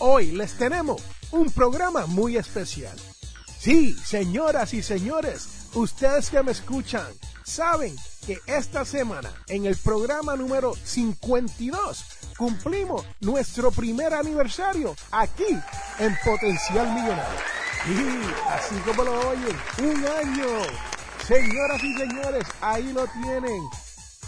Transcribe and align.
Hoy 0.00 0.30
les 0.30 0.56
tenemos 0.56 1.02
un 1.32 1.50
programa 1.50 2.06
muy 2.06 2.36
especial. 2.36 2.96
Sí, 3.58 3.94
señoras 3.94 4.72
y 4.72 4.80
señores, 4.80 5.48
ustedes 5.74 6.30
que 6.30 6.40
me 6.44 6.52
escuchan, 6.52 7.08
saben 7.42 7.96
que 8.24 8.38
esta 8.46 8.84
semana, 8.84 9.32
en 9.48 9.66
el 9.66 9.76
programa 9.76 10.36
número 10.36 10.72
52, 10.84 12.04
cumplimos 12.36 13.04
nuestro 13.20 13.72
primer 13.72 14.14
aniversario 14.14 14.94
aquí 15.10 15.58
en 15.98 16.16
Potencial 16.24 16.94
Millonario. 16.94 17.40
Sí, 17.84 18.20
así 18.50 18.76
como 18.86 19.02
lo 19.02 19.30
oyen, 19.30 19.56
un 19.82 20.06
año. 20.06 20.46
Señoras 21.26 21.82
y 21.82 21.96
señores, 21.96 22.44
ahí 22.60 22.92
lo 22.92 23.04
tienen. 23.08 23.68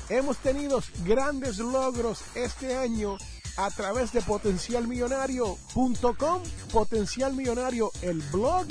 Hemos 0.08 0.36
tenido 0.38 0.82
grandes 1.04 1.58
logros 1.58 2.22
este 2.34 2.76
año 2.76 3.16
a 3.56 3.70
través 3.70 4.12
de 4.12 4.20
potencialmillonario.com, 4.22 6.42
Potencial 6.72 7.34
Millonario, 7.34 7.90
el 8.02 8.20
blog 8.32 8.66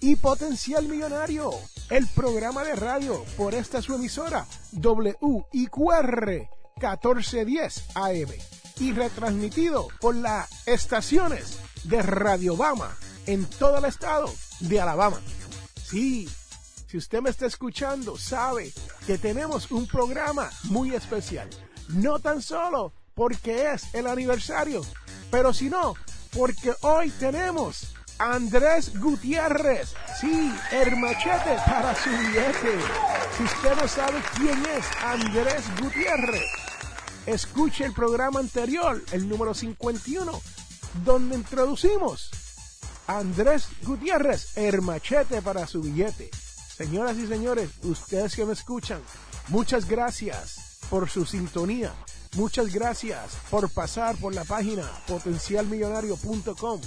y 0.00 0.16
Potencial 0.16 0.88
Millonario, 0.88 1.52
el 1.90 2.06
programa 2.08 2.64
de 2.64 2.74
radio 2.74 3.24
por 3.36 3.54
esta 3.54 3.82
su 3.82 3.94
emisora 3.94 4.46
WIQR 4.72 6.48
1410 6.76 7.84
AM 7.94 8.30
y 8.80 8.92
retransmitido 8.92 9.88
por 10.00 10.16
las 10.16 10.66
estaciones 10.66 11.58
de 11.84 12.02
Radio 12.02 12.56
Bama 12.56 12.96
en 13.26 13.44
todo 13.44 13.78
el 13.78 13.84
estado 13.84 14.32
de 14.60 14.80
Alabama. 14.80 15.20
Sí, 15.84 16.28
si 16.88 16.96
usted 16.96 17.20
me 17.20 17.30
está 17.30 17.46
escuchando, 17.46 18.18
sabe 18.18 18.72
que 19.06 19.18
tenemos 19.18 19.70
un 19.70 19.86
programa 19.86 20.50
muy 20.64 20.94
especial. 20.94 21.48
No 21.88 22.18
tan 22.18 22.42
solo 22.42 22.92
porque 23.14 23.72
es 23.72 23.94
el 23.94 24.06
aniversario, 24.06 24.82
pero 25.30 25.52
sino 25.52 25.94
porque 26.32 26.72
hoy 26.80 27.10
tenemos 27.10 27.94
a 28.18 28.34
Andrés 28.34 28.98
Gutiérrez. 28.98 29.94
Sí, 30.20 30.52
el 30.70 30.96
machete 30.96 31.56
para 31.66 31.94
su 31.94 32.10
billete. 32.10 32.78
Si 33.36 33.42
usted 33.44 33.76
no 33.76 33.88
sabe 33.88 34.22
quién 34.36 34.58
es 34.66 34.84
Andrés 35.04 35.64
Gutiérrez, 35.80 36.50
escuche 37.26 37.84
el 37.84 37.92
programa 37.92 38.40
anterior, 38.40 39.02
el 39.12 39.28
número 39.28 39.54
51, 39.54 40.40
donde 41.04 41.36
introducimos 41.36 42.30
a 43.06 43.18
Andrés 43.18 43.68
Gutiérrez, 43.82 44.56
el 44.56 44.82
machete 44.82 45.42
para 45.42 45.66
su 45.66 45.82
billete. 45.82 46.30
Señoras 46.76 47.16
y 47.18 47.26
señores, 47.26 47.70
ustedes 47.82 48.34
que 48.34 48.44
me 48.44 48.54
escuchan, 48.54 49.00
muchas 49.48 49.88
gracias 49.88 50.78
por 50.88 51.08
su 51.08 51.26
sintonía. 51.26 51.92
Muchas 52.34 52.72
gracias 52.72 53.36
por 53.50 53.68
pasar 53.70 54.16
por 54.16 54.34
la 54.34 54.44
página 54.44 54.90
potencialmillonario.com 55.06 56.80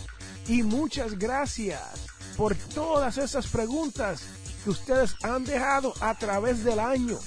y 0.48 0.64
muchas 0.64 1.20
gracias 1.20 2.08
por 2.36 2.56
todas 2.56 3.20
esas 3.20 3.46
preguntas 3.46 4.24
que 4.64 4.72
ustedes 4.72 5.16
han 5.22 5.46
dejado 5.46 5.94
a 6.02 6.16
través 6.16 6.64
del 6.64 6.80
año. 6.80 7.20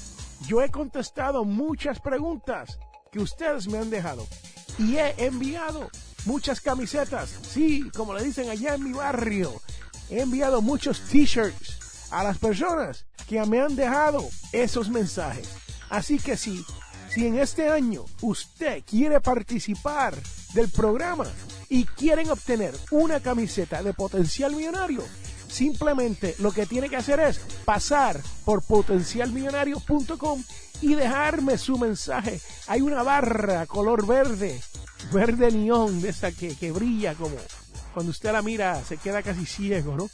Yo 0.49 0.61
he 0.63 0.71
contestado 0.71 1.45
muchas 1.45 2.01
preguntas 2.01 2.81
que 3.13 3.21
ustedes 3.21 3.69
me 3.69 3.79
han 3.79 3.89
dejado 3.89 4.27
y 4.79 4.97
he 4.97 5.15
enviado 5.25 5.89
muchas 6.25 6.61
camisetas. 6.61 7.31
Sí, 7.49 7.89
como 7.97 8.15
le 8.15 8.25
dicen 8.25 8.51
allá 8.51 8.75
en 8.75 8.83
mi 8.83 8.93
barrio, 8.95 9.63
he 10.11 10.23
enviado 10.23 10.61
muchos 10.61 11.01
t-shirts 11.03 12.11
a 12.11 12.25
las 12.25 12.39
personas 12.39 13.07
que 13.29 13.41
me 13.47 13.61
han 13.61 13.77
dejado 13.77 14.29
esos 14.51 14.89
mensajes. 14.89 15.49
Así 15.89 16.19
que 16.19 16.37
sí, 16.37 16.65
si 17.09 17.27
en 17.27 17.39
este 17.39 17.69
año 17.69 18.05
usted 18.23 18.83
quiere 18.85 19.21
participar 19.21 20.15
del 20.53 20.69
programa 20.69 21.27
y 21.69 21.85
quieren 21.85 22.31
obtener 22.31 22.75
una 22.91 23.21
camiseta 23.21 23.83
de 23.83 23.95
potencial 23.95 24.55
millonario, 24.55 25.03
simplemente 25.49 26.35
lo 26.39 26.53
que 26.53 26.67
tiene 26.67 26.89
que 26.89 26.97
hacer 26.97 27.21
es 27.21 27.39
pasar 27.65 28.21
por 28.45 28.63
potencialmillonario.com 28.63 30.43
y 30.83 30.95
dejarme 30.95 31.59
su 31.59 31.79
mensaje. 31.79 32.41
Hay 32.67 32.83
una 32.83 33.03
barra 33.03 33.67
color 33.67 34.07
verde, 34.07 34.61
verde 35.13 35.51
neón, 35.51 36.01
de 36.03 36.11
esa 36.11 36.31
que, 36.33 36.55
que 36.57 36.73
brilla 36.73 37.15
como 37.15 37.37
cuando 37.95 38.11
usted 38.11 38.33
la 38.33 38.43
mira 38.43 38.83
se 38.85 38.99
queda 38.99 39.23
casi 39.23 39.47
ciego, 39.47 39.97
¿no? 39.97 40.11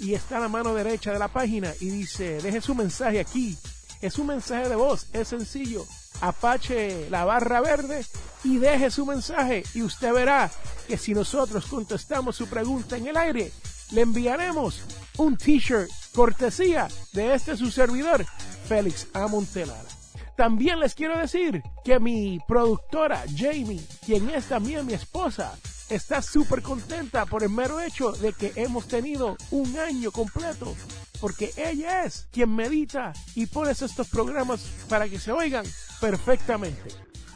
Y 0.00 0.14
está 0.14 0.38
a 0.38 0.40
la 0.40 0.48
mano 0.48 0.74
derecha 0.74 1.12
de 1.12 1.18
la 1.18 1.28
página 1.28 1.72
y 1.80 1.90
dice, 1.90 2.40
deje 2.40 2.60
su 2.60 2.74
mensaje 2.74 3.20
aquí. 3.20 3.56
Es 4.00 4.18
un 4.18 4.28
mensaje 4.28 4.68
de 4.68 4.76
voz, 4.76 5.08
es 5.12 5.28
sencillo 5.28 5.84
apache 6.20 7.08
la 7.10 7.24
barra 7.24 7.60
verde 7.60 8.04
y 8.44 8.58
deje 8.58 8.90
su 8.90 9.06
mensaje 9.06 9.64
y 9.74 9.82
usted 9.82 10.12
verá 10.12 10.50
que 10.86 10.96
si 10.96 11.14
nosotros 11.14 11.66
contestamos 11.66 12.36
su 12.36 12.48
pregunta 12.48 12.96
en 12.96 13.08
el 13.08 13.16
aire, 13.16 13.52
le 13.90 14.02
enviaremos 14.02 14.82
un 15.18 15.36
t-shirt 15.36 15.90
cortesía 16.14 16.88
de 17.12 17.34
este 17.34 17.56
su 17.56 17.70
servidor, 17.70 18.24
Félix 18.66 19.06
Amontelara. 19.12 19.88
También 20.36 20.78
les 20.78 20.94
quiero 20.94 21.18
decir 21.18 21.62
que 21.84 21.98
mi 21.98 22.38
productora 22.46 23.24
Jamie, 23.36 23.84
quien 24.06 24.30
es 24.30 24.46
también 24.46 24.86
mi 24.86 24.94
esposa, 24.94 25.58
está 25.90 26.22
súper 26.22 26.62
contenta 26.62 27.26
por 27.26 27.42
el 27.42 27.50
mero 27.50 27.80
hecho 27.80 28.12
de 28.12 28.32
que 28.32 28.52
hemos 28.54 28.86
tenido 28.86 29.36
un 29.50 29.76
año 29.78 30.12
completo, 30.12 30.76
porque 31.20 31.52
ella 31.56 32.04
es 32.04 32.28
quien 32.30 32.54
medita 32.54 33.12
y 33.34 33.46
pone 33.46 33.72
estos 33.72 34.08
programas 34.08 34.60
para 34.88 35.08
que 35.08 35.18
se 35.18 35.32
oigan 35.32 35.66
perfectamente. 36.00 36.90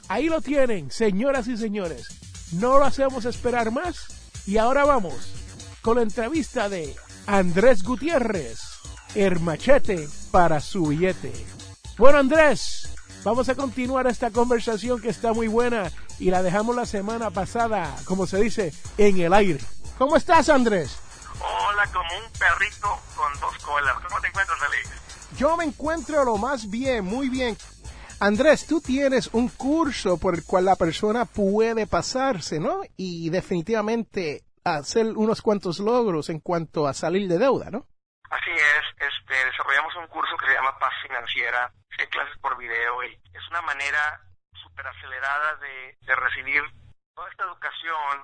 Ahí 0.09 0.28
lo 0.28 0.41
tienen, 0.41 0.91
señoras 0.91 1.49
y 1.49 1.56
señores. 1.56 2.09
No 2.53 2.78
lo 2.78 2.84
hacemos 2.84 3.25
esperar 3.25 3.71
más. 3.71 4.06
Y 4.47 4.59
ahora 4.59 4.84
vamos 4.84 5.15
con 5.83 5.97
la 5.97 6.03
entrevista 6.03 6.69
de 6.69 6.95
Andrés 7.27 7.83
Gutiérrez, 7.83 8.61
el 9.15 9.41
machete 9.41 10.09
para 10.31 10.61
su 10.61 10.87
billete. 10.87 11.33
Bueno, 11.97 12.19
Andrés, 12.19 12.89
vamos 13.25 13.49
a 13.49 13.55
continuar 13.55 14.06
esta 14.06 14.31
conversación 14.31 15.00
que 15.00 15.11
está 15.11 15.33
muy 15.33 15.49
buena 15.49 15.91
y 16.19 16.31
la 16.31 16.43
dejamos 16.43 16.75
la 16.75 16.87
semana 16.87 17.31
pasada, 17.31 17.97
como 18.05 18.26
se 18.26 18.41
dice, 18.41 18.73
en 18.99 19.20
el 19.20 19.32
aire. 19.32 19.61
¿Cómo 19.99 20.17
estás, 20.17 20.49
Andrés? 20.49 20.97
Hola, 21.41 21.87
como 21.93 22.08
un 22.25 22.32
perrito 22.32 22.88
con 23.17 23.32
dos 23.41 23.56
colas. 23.65 23.94
¿Cómo 24.06 24.20
te 24.20 24.29
encuentras, 24.29 24.58
Félix? 24.58 24.91
Yo 25.37 25.56
me 25.56 25.65
encuentro 25.65 26.25
lo 26.25 26.37
más 26.37 26.69
bien, 26.69 27.05
muy 27.05 27.29
bien. 27.29 27.56
Andrés, 28.22 28.69
tú 28.69 28.80
tienes 28.80 29.34
un 29.34 29.48
curso 29.48 30.16
por 30.16 30.34
el 30.34 30.44
cual 30.46 30.66
la 30.66 30.76
persona 30.76 31.24
puede 31.24 31.88
pasarse, 31.88 32.60
¿no? 32.60 32.82
Y 32.96 33.30
definitivamente 33.30 34.44
hacer 34.62 35.06
unos 35.16 35.42
cuantos 35.42 35.80
logros 35.80 36.30
en 36.30 36.38
cuanto 36.38 36.86
a 36.86 36.94
salir 36.94 37.26
de 37.26 37.38
deuda, 37.38 37.72
¿no? 37.72 37.84
Así 38.30 38.52
es, 38.52 39.08
este, 39.10 39.34
desarrollamos 39.44 39.96
un 39.96 40.06
curso 40.06 40.36
que 40.36 40.46
se 40.46 40.54
llama 40.54 40.78
Paz 40.78 40.92
Financiera, 41.02 41.72
hay 41.98 42.06
clases 42.06 42.38
por 42.38 42.56
video 42.56 43.02
y 43.02 43.08
es 43.10 43.48
una 43.50 43.62
manera 43.62 44.20
súper 44.54 44.86
acelerada 44.86 45.56
de, 45.56 45.98
de, 46.06 46.14
recibir 46.14 46.62
toda 47.16 47.28
esta 47.28 47.42
educación, 47.42 48.22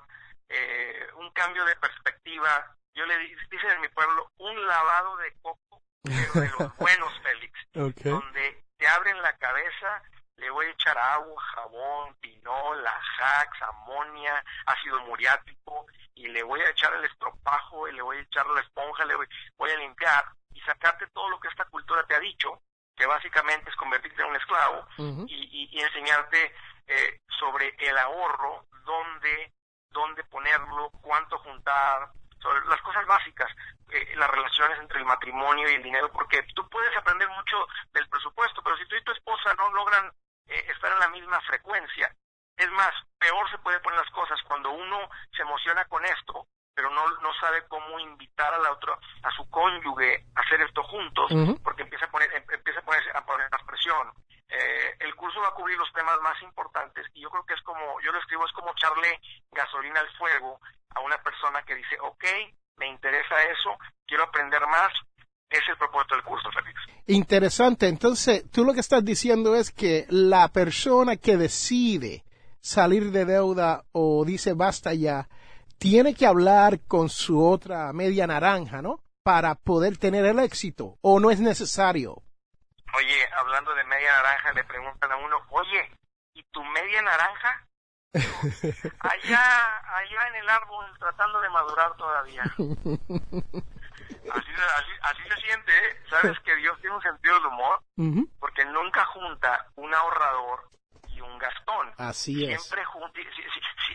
eh, 0.48 1.08
un 1.16 1.28
cambio 1.32 1.64
de 1.64 1.74
perspectiva. 1.74 2.76
Yo 2.94 3.04
le 3.04 3.18
dicen 3.18 3.70
en 3.74 3.80
mi 3.80 3.88
pueblo 3.88 4.30
un 4.38 4.64
lavado 4.64 5.16
de 5.16 5.32
coco, 5.42 5.82
pero 6.04 6.40
de 6.40 6.50
los 6.56 6.76
buenos, 6.78 7.12
Félix, 7.24 7.58
okay. 7.74 8.12
donde 8.12 8.67
te 8.78 8.88
abren 8.88 9.20
la 9.22 9.36
cabeza 9.36 10.02
le 10.38 10.50
voy 10.50 10.66
a 10.66 10.70
echar 10.70 10.96
agua, 10.96 11.42
jabón, 11.54 12.14
pinol, 12.20 12.86
ajax, 12.86 13.62
amonia, 13.62 14.42
ácido 14.66 15.00
muriático, 15.00 15.86
y 16.14 16.28
le 16.28 16.42
voy 16.42 16.60
a 16.60 16.70
echar 16.70 16.94
el 16.94 17.04
estropajo, 17.04 17.88
y 17.88 17.92
le 17.92 18.02
voy 18.02 18.18
a 18.18 18.20
echar 18.20 18.46
la 18.46 18.60
esponja, 18.60 19.04
le 19.04 19.16
voy, 19.16 19.70
a 19.70 19.76
limpiar 19.76 20.24
y 20.54 20.60
sacarte 20.60 21.06
todo 21.08 21.28
lo 21.28 21.40
que 21.40 21.48
esta 21.48 21.64
cultura 21.64 22.04
te 22.04 22.14
ha 22.14 22.20
dicho, 22.20 22.62
que 22.96 23.06
básicamente 23.06 23.68
es 23.68 23.76
convertirte 23.76 24.22
en 24.22 24.28
un 24.28 24.36
esclavo, 24.36 24.86
y, 25.26 25.68
y, 25.72 25.80
enseñarte 25.80 26.54
eh, 26.86 27.20
sobre 27.38 27.74
el 27.78 27.98
ahorro, 27.98 28.66
dónde, 28.84 29.52
dónde 29.90 30.22
ponerlo, 30.24 30.90
cuánto 31.02 31.38
juntar, 31.38 32.10
sobre 32.40 32.64
las 32.66 32.80
cosas 32.82 33.06
básicas, 33.06 33.50
eh, 33.90 34.14
las 34.16 34.30
relaciones 34.30 34.78
entre 34.78 34.98
el 34.98 35.04
matrimonio 35.04 35.70
y 35.70 35.74
el 35.74 35.82
dinero, 35.82 36.10
porque 36.12 36.42
tú 36.54 36.68
puedes 36.68 36.96
aprender 36.96 37.28
mucho 37.28 37.66
del 37.92 38.08
presupuesto, 38.08 38.62
pero 38.62 38.76
si 38.76 38.86
tú 38.86 38.96
y 38.96 39.04
tu 39.04 39.12
esposa 39.12 39.54
no 39.54 39.72
logran 39.72 40.12
eh, 40.48 40.64
estar 40.74 40.92
en 40.92 40.98
la 41.00 41.08
misma 41.08 41.40
frecuencia. 41.42 42.14
Es 42.56 42.70
más, 42.72 42.90
peor 43.18 43.48
se 43.50 43.58
puede 43.58 43.78
poner 43.80 44.00
las 44.00 44.10
cosas 44.10 44.40
cuando 44.42 44.70
uno 44.70 45.08
se 45.36 45.42
emociona 45.42 45.84
con 45.84 46.04
esto, 46.04 46.48
pero 46.74 46.90
no, 46.90 47.06
no 47.20 47.32
sabe 47.34 47.66
cómo 47.68 47.98
invitar 48.00 48.52
a 48.54 48.58
la 48.58 48.72
otra, 48.72 48.98
a 49.22 49.30
su 49.32 49.48
cónyuge 49.50 50.26
a 50.34 50.40
hacer 50.40 50.60
esto 50.62 50.82
juntos, 50.84 51.30
porque 51.62 51.84
poner, 52.10 52.32
em, 52.34 52.44
empieza 52.52 52.80
a 52.80 52.84
ponerse, 52.84 53.10
a 53.14 53.24
poner 53.24 53.48
más 53.50 53.62
presión. 53.64 54.12
Eh, 54.48 54.96
el 55.00 55.14
curso 55.14 55.40
va 55.40 55.48
a 55.48 55.54
cubrir 55.54 55.76
los 55.76 55.92
temas 55.92 56.18
más 56.20 56.40
importantes 56.42 57.06
y 57.12 57.20
yo 57.20 57.30
creo 57.30 57.44
que 57.44 57.54
es 57.54 57.62
como, 57.62 58.00
yo 58.00 58.12
lo 58.12 58.18
escribo, 58.18 58.46
es 58.46 58.52
como 58.52 58.70
echarle 58.70 59.20
gasolina 59.52 60.00
al 60.00 60.16
fuego 60.16 60.60
a 60.94 61.00
una 61.00 61.22
persona 61.22 61.62
que 61.62 61.74
dice, 61.74 61.98
ok, 62.00 62.24
me 62.76 62.86
interesa 62.86 63.42
eso, 63.44 63.76
quiero 64.06 64.24
aprender 64.24 64.66
más, 64.66 64.92
es 65.50 65.68
el 65.68 65.76
propósito 65.76 66.14
del 66.14 66.24
curso, 66.24 66.50
Félix. 66.50 66.80
Interesante. 67.08 67.88
Entonces, 67.88 68.44
tú 68.50 68.64
lo 68.64 68.74
que 68.74 68.80
estás 68.80 69.02
diciendo 69.02 69.56
es 69.56 69.70
que 69.70 70.06
la 70.10 70.48
persona 70.48 71.16
que 71.16 71.38
decide 71.38 72.22
salir 72.60 73.10
de 73.12 73.24
deuda 73.24 73.84
o 73.92 74.26
dice 74.26 74.52
basta 74.52 74.92
ya, 74.92 75.26
tiene 75.78 76.14
que 76.14 76.26
hablar 76.26 76.80
con 76.86 77.08
su 77.08 77.42
otra 77.42 77.90
media 77.94 78.26
naranja, 78.26 78.82
¿no? 78.82 79.02
Para 79.22 79.54
poder 79.54 79.96
tener 79.96 80.26
el 80.26 80.38
éxito, 80.38 80.98
o 81.00 81.18
no 81.18 81.30
es 81.30 81.40
necesario. 81.40 82.22
Oye, 82.94 83.28
hablando 83.40 83.74
de 83.74 83.84
media 83.84 84.12
naranja, 84.12 84.52
le 84.52 84.64
preguntan 84.64 85.10
a 85.10 85.16
uno, 85.16 85.36
oye, 85.50 85.90
¿y 86.34 86.42
tu 86.50 86.62
media 86.62 87.00
naranja? 87.00 87.66
allá, 88.12 89.96
allá 89.96 90.28
en 90.28 90.34
el 90.34 90.48
árbol 90.48 90.84
tratando 90.98 91.40
de 91.40 91.48
madurar 91.48 91.96
todavía. 91.96 92.42
Así, 94.30 94.50
así, 94.76 94.90
así 95.02 95.22
se 95.28 95.40
siente, 95.40 95.72
¿eh? 95.72 96.02
¿sabes 96.08 96.38
que 96.40 96.54
Dios 96.56 96.78
tiene 96.80 96.96
un 96.96 97.02
sentido 97.02 97.34
del 97.36 97.46
humor? 97.46 97.82
Porque 98.38 98.64
nunca 98.66 99.04
junta 99.06 99.66
un 99.76 99.92
ahorrador 99.94 100.68
y 101.08 101.20
un 101.20 101.38
gastón. 101.38 101.92
Así 101.98 102.44
es. 102.44 102.62
Siempre 102.62 102.84
junta, 102.84 103.20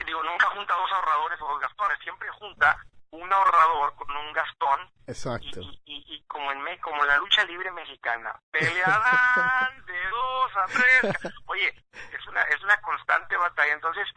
digo, 0.06 0.24
nunca 0.24 0.47
junta 0.47 0.75
dos 0.75 0.91
ahorradores 0.91 1.41
o 1.41 1.47
dos 1.47 1.59
gastones, 1.59 1.97
siempre 2.03 2.30
junta 2.30 2.77
un 3.12 3.31
ahorrador 3.31 3.95
con 3.95 4.15
un 4.15 4.33
gastón. 4.33 4.91
Exacto. 5.06 5.62
Y, 5.62 5.81
y, 5.85 6.24
como, 6.25 6.51
en 6.51 6.79
como 6.79 7.01
en 7.03 7.07
la 7.07 7.18
lucha 7.18 7.44
libre 7.45 7.71
mexicana, 7.71 8.39
peleaban 8.51 9.86
de 9.86 10.09
dos 10.09 10.51
a 10.57 10.65
tres. 10.65 11.33
Oye, 11.45 11.69
es 12.12 12.27
una, 12.27 12.41
es 12.44 12.62
una 12.63 12.77
constante 12.81 13.38
batalla. 13.38 13.74
Entonces, 13.74 14.07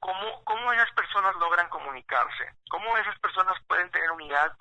¿cómo, 0.00 0.42
¿cómo 0.44 0.72
esas 0.72 0.90
personas 0.92 1.34
logran 1.36 1.68
comunicarse? 1.68 2.54
¿Cómo 2.70 2.96
esas 2.98 3.18
personas 3.20 3.56
pueden 3.68 3.90
tener 3.90 4.10
unidad 4.10 4.52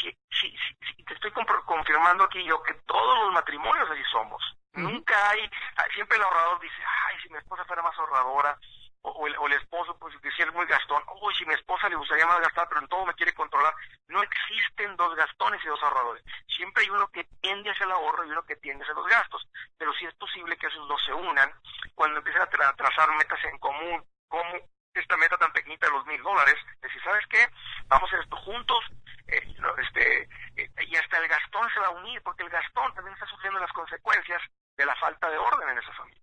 si, 0.00 0.16
si, 0.30 0.56
si, 0.56 1.04
te 1.04 1.14
estoy 1.14 1.30
confirmando 1.30 2.24
aquí 2.24 2.42
yo 2.44 2.62
que 2.62 2.74
todos 2.86 3.24
los 3.24 3.32
matrimonios 3.32 3.90
así 3.90 4.02
somos. 4.10 4.42
Nunca 4.72 5.30
hay, 5.30 5.48
siempre 5.94 6.16
el 6.16 6.24
ahorrador 6.24 6.58
dice, 6.60 6.82
ay, 7.06 7.16
si 7.22 7.28
mi 7.28 7.38
esposa 7.38 7.64
fuera 7.64 7.82
más 7.82 7.96
ahorradora, 7.96 8.58
o, 9.02 9.26
el, 9.26 9.52
esposo, 9.52 9.96
pues 9.98 10.14
si 10.34 10.42
es 10.42 10.52
muy 10.54 10.66
gastón, 10.66 11.02
uy, 11.20 11.34
si 11.34 11.44
mi 11.44 11.52
esposa 11.54 11.88
le 11.90 11.96
gustaría 11.96 12.26
más 12.26 12.40
gastar, 12.40 12.66
pero 12.68 12.80
en 12.80 12.88
todo 12.88 13.04
me 13.04 13.14
quiere 13.14 13.34
controlar. 13.34 13.74
No 14.08 14.22
existen 14.22 14.96
dos 14.96 15.14
gastones 15.14 15.62
y 15.62 15.68
dos 15.68 15.82
ahorradores. 15.82 16.24
Siempre 16.48 16.84
hay 16.84 16.90
uno 16.90 17.06
que 17.08 17.24
tiende 17.42 17.70
hacia 17.70 17.84
el 17.84 17.92
ahorro 17.92 18.24
y 18.24 18.30
uno 18.30 18.44
que 18.44 18.56
tiende 18.56 18.82
hacia 18.82 18.94
los 18.94 19.06
gastos. 19.06 19.46
Pero 19.76 19.92
sí 19.92 20.06
es 20.06 20.14
posible 20.14 20.56
que 20.56 20.68
esos 20.68 20.88
dos 20.88 21.02
se 21.04 21.12
unan 21.12 21.52
cuando 21.94 22.18
empiezan 22.18 22.42
a 22.42 22.46
trazar 22.46 23.14
metas 23.16 23.44
en 23.44 23.58
común, 23.58 24.02
como 24.26 24.58
esta 24.94 25.16
meta 25.16 25.36
tan 25.36 25.52
pequeñita 25.52 25.86
de 25.86 25.92
los 25.92 26.06
mil 26.06 26.22
dólares, 26.22 26.54
decir, 26.80 27.02
¿sabes 27.02 27.26
qué? 27.28 27.46
Vamos 27.88 28.04
a 28.04 28.06
hacer 28.06 28.20
esto 28.24 28.36
juntos, 28.36 28.84
eh, 29.28 29.54
este, 29.82 30.22
eh, 30.56 30.70
y 30.88 30.96
hasta 30.96 31.18
el 31.18 31.28
Gastón 31.28 31.68
se 31.72 31.80
va 31.80 31.86
a 31.86 32.02
unir, 32.02 32.20
porque 32.22 32.42
el 32.42 32.50
Gastón 32.50 32.92
también 32.94 33.14
está 33.14 33.26
sufriendo 33.26 33.60
las 33.60 33.72
consecuencias 33.72 34.40
de 34.76 34.86
la 34.86 34.94
falta 34.96 35.30
de 35.30 35.38
orden 35.38 35.68
en 35.70 35.78
esa 35.78 35.92
familia. 35.92 36.20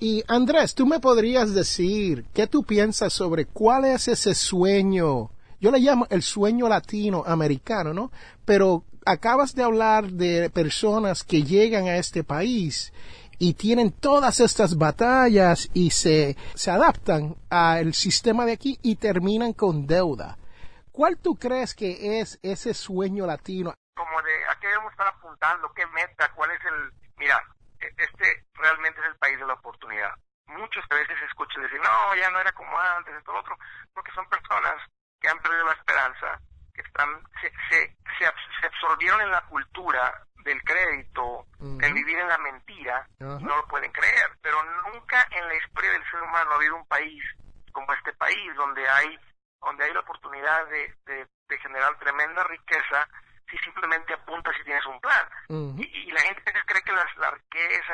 Y 0.00 0.24
Andrés, 0.26 0.74
¿tú 0.74 0.86
me 0.86 0.98
podrías 0.98 1.54
decir 1.54 2.24
qué 2.34 2.46
tú 2.46 2.64
piensas 2.64 3.12
sobre 3.12 3.46
cuál 3.46 3.84
es 3.84 4.08
ese 4.08 4.34
sueño? 4.34 5.30
Yo 5.60 5.70
le 5.70 5.78
llamo 5.78 6.08
el 6.10 6.22
sueño 6.22 6.68
latinoamericano, 6.68 7.94
¿no? 7.94 8.10
Pero 8.44 8.84
acabas 9.06 9.54
de 9.54 9.62
hablar 9.62 10.06
de 10.10 10.50
personas 10.50 11.22
que 11.22 11.44
llegan 11.44 11.86
a 11.86 11.98
este 11.98 12.24
país 12.24 12.92
y 13.38 13.54
tienen 13.54 13.92
todas 13.92 14.40
estas 14.40 14.76
batallas 14.76 15.70
y 15.72 15.90
se, 15.90 16.36
se 16.54 16.70
adaptan 16.70 17.36
al 17.48 17.94
sistema 17.94 18.44
de 18.44 18.52
aquí 18.52 18.78
y 18.82 18.96
terminan 18.96 19.52
con 19.52 19.86
deuda. 19.86 20.36
¿Cuál 20.92 21.16
tú 21.16 21.38
crees 21.38 21.74
que 21.74 22.20
es 22.20 22.38
ese 22.42 22.74
sueño 22.74 23.26
latino? 23.26 23.72
Como 23.96 24.22
de 24.22 24.46
a 24.46 24.60
qué 24.60 24.68
debemos 24.68 24.92
estar 24.92 25.06
apuntando, 25.06 25.72
qué 25.72 25.86
meta, 25.86 26.30
cuál 26.34 26.50
es 26.50 26.60
el... 26.66 26.92
Mira, 27.16 27.42
e, 27.80 27.86
este 27.96 28.44
realmente 28.52 29.00
es 29.00 29.06
el 29.06 29.16
país 29.16 29.38
de 29.38 29.46
la 29.46 29.54
oportunidad. 29.54 30.12
Muchos 30.46 30.84
a 30.90 30.94
veces 30.94 31.16
escuchan 31.26 31.62
decir, 31.62 31.80
no, 31.80 32.14
ya 32.14 32.30
no 32.30 32.40
era 32.40 32.52
como 32.52 32.78
antes, 32.78 33.14
esto, 33.14 33.32
lo 33.32 33.40
otro, 33.40 33.56
porque 33.94 34.12
son 34.12 34.28
personas 34.28 34.74
que 35.18 35.28
han 35.28 35.38
perdido 35.38 35.64
la 35.64 35.72
esperanza, 35.72 36.38
que 36.74 36.82
están, 36.82 37.08
se, 37.40 37.50
se, 37.70 37.96
se, 38.18 38.66
absorbieron 38.66 39.22
en 39.22 39.30
la 39.30 39.40
cultura 39.46 40.26
del 40.44 40.62
crédito, 40.62 41.46
en 41.60 41.94
vivir 41.94 42.18
en 42.18 42.28
la 42.28 42.38
mentira, 42.38 43.08
no 43.18 43.56
lo 43.56 43.66
pueden 43.68 43.92
creer. 43.92 44.26
Pero 44.42 44.58
nunca 44.92 45.26
en 45.30 45.48
la 45.48 45.54
historia 45.54 45.92
del 45.92 46.04
ser 46.10 46.20
humano 46.22 46.50
ha 46.50 46.56
habido 46.56 46.76
un 46.76 46.86
país 46.86 47.22
como 47.72 47.90
este 47.94 48.12
país, 48.14 48.54
donde 48.56 48.86
hay 48.86 49.18
donde 49.62 49.84
hay 49.84 49.92
la 49.92 50.00
oportunidad 50.00 50.66
de, 50.68 50.94
de, 51.06 51.28
generar 51.58 51.96
tremenda 51.98 52.42
riqueza 52.44 53.06
si 53.50 53.58
simplemente 53.58 54.14
apuntas 54.14 54.54
y 54.58 54.64
tienes 54.64 54.84
un 54.86 54.98
plan. 55.00 55.28
y, 55.78 56.10
la 56.10 56.20
gente 56.22 56.42
cree 56.66 56.82
que 56.82 56.92
la, 56.92 57.30
riqueza 57.30 57.92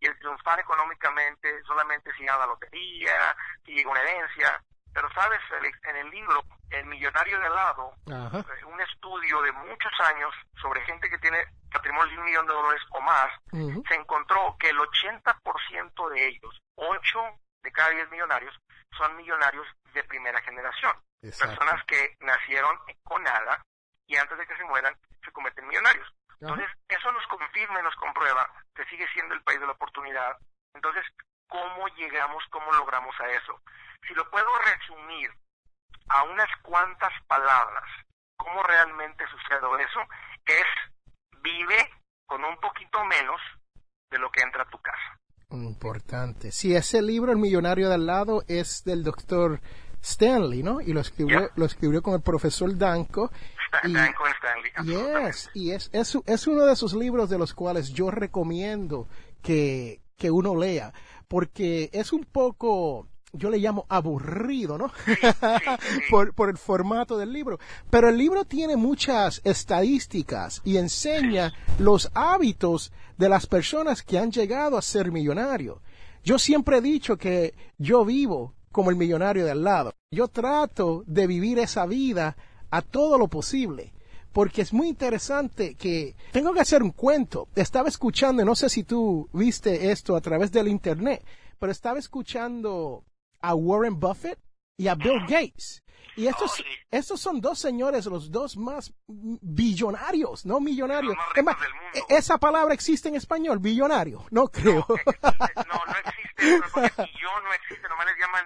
y, 0.00 0.06
el 0.06 0.18
triunfar 0.18 0.58
económicamente 0.60 1.62
solamente 1.64 2.10
si 2.16 2.24
gana 2.24 2.40
la 2.40 2.46
lotería, 2.46 3.36
si 3.64 3.72
llega 3.72 3.90
una 3.90 4.00
herencia. 4.00 4.62
Pero 4.94 5.12
sabes, 5.12 5.40
en 5.82 5.96
el 5.96 6.10
libro 6.10 6.40
El 6.70 6.86
millonario 6.86 7.38
de 7.40 7.46
al 7.46 7.54
lado, 7.54 7.92
eh, 8.06 8.64
un 8.64 8.80
estudio 8.80 9.42
de 9.42 9.52
muchos 9.52 9.92
años 10.00 10.32
sobre 10.62 10.80
gente 10.82 11.10
que 11.10 11.18
tiene 11.18 11.38
patrimonio 11.72 12.12
de 12.12 12.18
un 12.20 12.24
millón 12.24 12.46
de 12.46 12.52
dólares 12.54 12.82
o 12.90 13.00
más, 13.00 13.30
se 13.50 13.94
encontró 13.94 14.56
que 14.58 14.70
el 14.70 14.78
80% 14.78 16.08
de 16.10 16.28
ellos, 16.28 16.62
8 16.76 17.20
de 17.62 17.72
cada 17.72 17.90
10 17.90 18.10
millonarios, 18.10 18.54
son 18.96 19.16
millonarios 19.16 19.66
de 19.92 20.04
primera 20.04 20.40
generación. 20.42 20.94
Personas 21.20 21.82
que 21.86 22.16
nacieron 22.20 22.78
con 23.02 23.22
nada 23.22 23.64
y 24.06 24.16
antes 24.16 24.36
de 24.36 24.46
que 24.46 24.56
se 24.56 24.64
mueran 24.64 24.94
se 25.24 25.32
convierten 25.32 25.66
millonarios. 25.66 26.06
Entonces, 26.40 26.68
eso 26.88 27.10
nos 27.12 27.26
confirma 27.28 27.80
y 27.80 27.82
nos 27.82 27.94
comprueba 27.96 28.46
que 28.74 28.84
sigue 28.86 29.06
siendo 29.12 29.34
el 29.34 29.42
país 29.42 29.58
de 29.60 29.66
la 29.66 29.72
oportunidad. 29.72 30.36
Entonces, 30.74 31.04
¿cómo 31.48 31.88
llegamos, 31.96 32.44
cómo 32.50 32.70
logramos 32.72 33.18
a 33.20 33.28
eso? 33.30 33.60
Si 34.06 34.14
lo 34.14 34.28
puedo 34.30 34.48
resumir 34.58 35.32
a 36.08 36.22
unas 36.24 36.48
cuantas 36.62 37.12
palabras, 37.26 37.84
¿cómo 38.36 38.62
realmente 38.62 39.26
sucede 39.28 39.84
eso? 39.84 40.00
Es 40.44 40.66
vive 41.40 41.90
con 42.26 42.44
un 42.44 42.58
poquito 42.58 43.04
menos 43.04 43.40
de 44.10 44.18
lo 44.18 44.30
que 44.30 44.42
entra 44.42 44.62
a 44.62 44.68
tu 44.68 44.80
casa. 44.80 45.18
Importante. 45.50 46.50
Sí, 46.52 46.74
ese 46.74 47.02
libro, 47.02 47.32
El 47.32 47.38
millonario 47.38 47.88
de 47.88 47.94
al 47.94 48.06
lado, 48.06 48.44
es 48.48 48.82
del 48.84 49.02
doctor 49.02 49.60
Stanley, 50.02 50.62
¿no? 50.62 50.80
Y 50.80 50.92
lo 50.92 51.00
escribió, 51.00 51.50
lo 51.56 51.64
escribió 51.64 52.02
con 52.02 52.14
el 52.14 52.20
profesor 52.20 52.76
Danko. 52.76 53.30
y, 53.84 53.92
Danko 53.94 54.24
Stanley. 54.26 55.26
Yes, 55.26 55.50
y 55.54 55.70
es, 55.70 55.88
es, 55.92 56.18
es, 56.26 56.46
uno 56.46 56.66
de 56.66 56.72
esos 56.72 56.94
libros 56.94 57.30
de 57.30 57.38
los 57.38 57.54
cuales 57.54 57.90
yo 57.90 58.10
recomiendo 58.10 59.08
que, 59.42 60.00
que 60.16 60.30
uno 60.30 60.56
lea, 60.56 60.92
porque 61.28 61.90
es 61.92 62.12
un 62.12 62.24
poco 62.24 63.08
yo 63.34 63.50
le 63.50 63.58
llamo 63.58 63.84
aburrido, 63.88 64.78
¿no? 64.78 64.90
por, 66.10 66.34
por, 66.34 66.48
el 66.48 66.56
formato 66.56 67.18
del 67.18 67.32
libro. 67.32 67.58
Pero 67.90 68.08
el 68.08 68.16
libro 68.16 68.44
tiene 68.44 68.76
muchas 68.76 69.40
estadísticas 69.44 70.62
y 70.64 70.76
enseña 70.76 71.52
los 71.78 72.10
hábitos 72.14 72.92
de 73.18 73.28
las 73.28 73.46
personas 73.46 74.02
que 74.02 74.18
han 74.18 74.30
llegado 74.30 74.78
a 74.78 74.82
ser 74.82 75.10
millonarios. 75.10 75.78
Yo 76.22 76.38
siempre 76.38 76.78
he 76.78 76.80
dicho 76.80 77.16
que 77.16 77.54
yo 77.76 78.04
vivo 78.04 78.54
como 78.72 78.90
el 78.90 78.96
millonario 78.96 79.44
de 79.44 79.50
al 79.50 79.62
lado. 79.62 79.94
Yo 80.10 80.28
trato 80.28 81.04
de 81.06 81.26
vivir 81.26 81.58
esa 81.58 81.86
vida 81.86 82.36
a 82.70 82.82
todo 82.82 83.18
lo 83.18 83.28
posible. 83.28 83.92
porque 84.32 84.62
es 84.62 84.72
muy 84.72 84.88
interesante 84.88 85.76
que 85.76 86.16
tengo 86.32 86.52
que 86.52 86.60
hacer 86.60 86.82
un 86.82 86.90
cuento. 86.90 87.46
Estaba 87.54 87.88
escuchando, 87.88 88.44
no 88.44 88.56
sé 88.56 88.68
si 88.68 88.82
tú 88.82 89.28
viste 89.32 89.92
esto 89.92 90.16
a 90.16 90.20
través 90.20 90.50
del 90.50 90.66
internet, 90.66 91.24
pero 91.60 91.70
estaba 91.70 92.00
escuchando 92.00 93.04
a 93.48 93.54
Warren 93.54 93.98
Buffett 94.00 94.38
y 94.76 94.88
a 94.88 94.94
Bill 94.94 95.20
Gates. 95.28 95.82
Y 96.16 96.28
estos, 96.28 96.52
Oh, 96.52 96.54
sí. 96.54 96.64
estos 96.92 97.20
son 97.20 97.40
dos 97.40 97.58
señores, 97.58 98.06
los 98.06 98.30
dos 98.30 98.56
más 98.56 98.92
billonarios, 99.08 100.46
no 100.46 100.60
millonarios. 100.60 101.14
Es 101.34 101.42
más, 101.42 101.56
e- 101.92 102.04
esa 102.16 102.38
palabra 102.38 102.72
existe 102.72 103.08
en 103.08 103.16
español, 103.16 103.58
billonario. 103.58 104.24
No 104.30 104.46
creo. 104.48 104.86
No, 105.66 105.80
no 105.86 105.94
existe, 106.04 106.56
eso, 106.56 106.64
porque 106.74 106.90
billón 107.02 107.44
no 107.44 107.52
existe, 107.52 107.88
nomás 107.88 108.06
les 108.06 108.16
llaman 108.18 108.44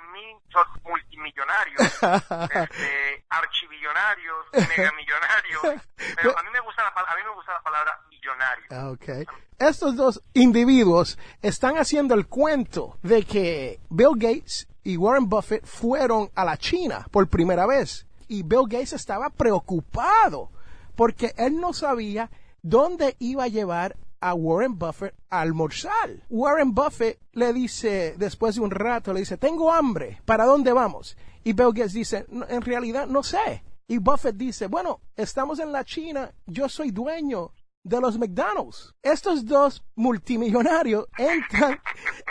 multimillonarios, 0.84 1.80
este, 1.82 3.24
archibillonarios, 3.28 4.46
megamillonarios, 4.52 5.62
pero 6.16 6.38
a 6.38 6.42
mí 6.42 6.48
me 6.52 6.60
gusta 6.60 6.82
la, 6.84 6.88
a 6.90 7.16
mí 7.16 7.22
me 7.24 7.34
gusta 7.34 7.52
la 7.52 7.62
palabra 7.62 8.00
millonario. 8.10 8.64
Ah, 8.70 8.88
Okay. 8.90 9.24
Estos 9.58 9.96
dos 9.96 10.22
individuos 10.34 11.18
están 11.42 11.76
haciendo 11.78 12.14
el 12.14 12.28
cuento 12.28 12.98
de 13.02 13.24
que 13.24 13.80
Bill 13.90 14.12
Gates 14.16 14.68
y 14.88 14.96
Warren 14.96 15.28
Buffett 15.28 15.66
fueron 15.66 16.30
a 16.34 16.46
la 16.46 16.56
China 16.56 17.06
por 17.10 17.28
primera 17.28 17.66
vez. 17.66 18.06
Y 18.26 18.42
Bill 18.42 18.62
Gates 18.66 18.94
estaba 18.94 19.28
preocupado 19.28 20.48
porque 20.96 21.34
él 21.36 21.60
no 21.60 21.74
sabía 21.74 22.30
dónde 22.62 23.14
iba 23.18 23.44
a 23.44 23.48
llevar 23.48 23.98
a 24.18 24.32
Warren 24.32 24.78
Buffett 24.78 25.14
a 25.28 25.42
almorzar. 25.42 26.22
Warren 26.30 26.72
Buffett 26.72 27.20
le 27.32 27.52
dice, 27.52 28.14
después 28.16 28.54
de 28.54 28.62
un 28.62 28.70
rato, 28.70 29.12
le 29.12 29.20
dice, 29.20 29.36
tengo 29.36 29.70
hambre, 29.70 30.22
¿para 30.24 30.46
dónde 30.46 30.72
vamos? 30.72 31.18
Y 31.44 31.52
Bill 31.52 31.74
Gates 31.74 31.92
dice, 31.92 32.24
"No, 32.30 32.46
en 32.48 32.62
realidad 32.62 33.06
no 33.08 33.22
sé. 33.22 33.62
Y 33.88 33.98
Buffett 33.98 34.36
dice, 34.36 34.68
bueno, 34.68 35.00
estamos 35.16 35.58
en 35.58 35.70
la 35.70 35.84
China, 35.84 36.32
yo 36.46 36.66
soy 36.66 36.92
dueño 36.92 37.52
de 37.84 38.00
los 38.00 38.18
McDonald's. 38.18 38.94
Estos 39.02 39.44
dos 39.44 39.84
multimillonarios 39.96 41.08
entran, 41.18 41.78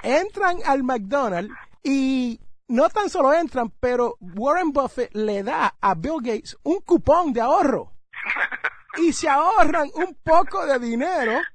entran 0.01 0.57
al 0.65 0.81
McDonald's 0.81 1.53
y 1.83 2.39
no 2.67 2.89
tan 2.89 3.09
solo 3.09 3.33
entran, 3.33 3.71
pero 3.79 4.17
Warren 4.19 4.71
Buffett 4.71 5.13
le 5.13 5.43
da 5.43 5.75
a 5.79 5.95
Bill 5.95 6.21
Gates 6.21 6.57
un 6.63 6.79
cupón 6.81 7.33
de 7.33 7.41
ahorro 7.41 7.93
y 8.97 9.13
se 9.13 9.29
ahorran 9.29 9.89
un 9.95 10.17
poco 10.23 10.65
de 10.65 10.79
dinero. 10.79 11.39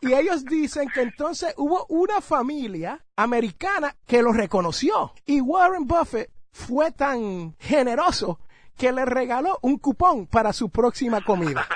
Y 0.00 0.14
ellos 0.14 0.44
dicen 0.44 0.88
que 0.94 1.02
entonces 1.02 1.52
hubo 1.56 1.84
una 1.88 2.20
familia 2.20 3.04
americana 3.16 3.96
que 4.06 4.22
lo 4.22 4.32
reconoció. 4.32 5.12
Y 5.26 5.40
Warren 5.40 5.88
Buffett 5.88 6.30
fue 6.52 6.92
tan 6.92 7.56
generoso 7.58 8.38
que 8.76 8.92
le 8.92 9.04
regaló 9.04 9.58
un 9.62 9.78
cupón 9.78 10.28
para 10.28 10.52
su 10.52 10.70
próxima 10.70 11.20
comida. 11.24 11.66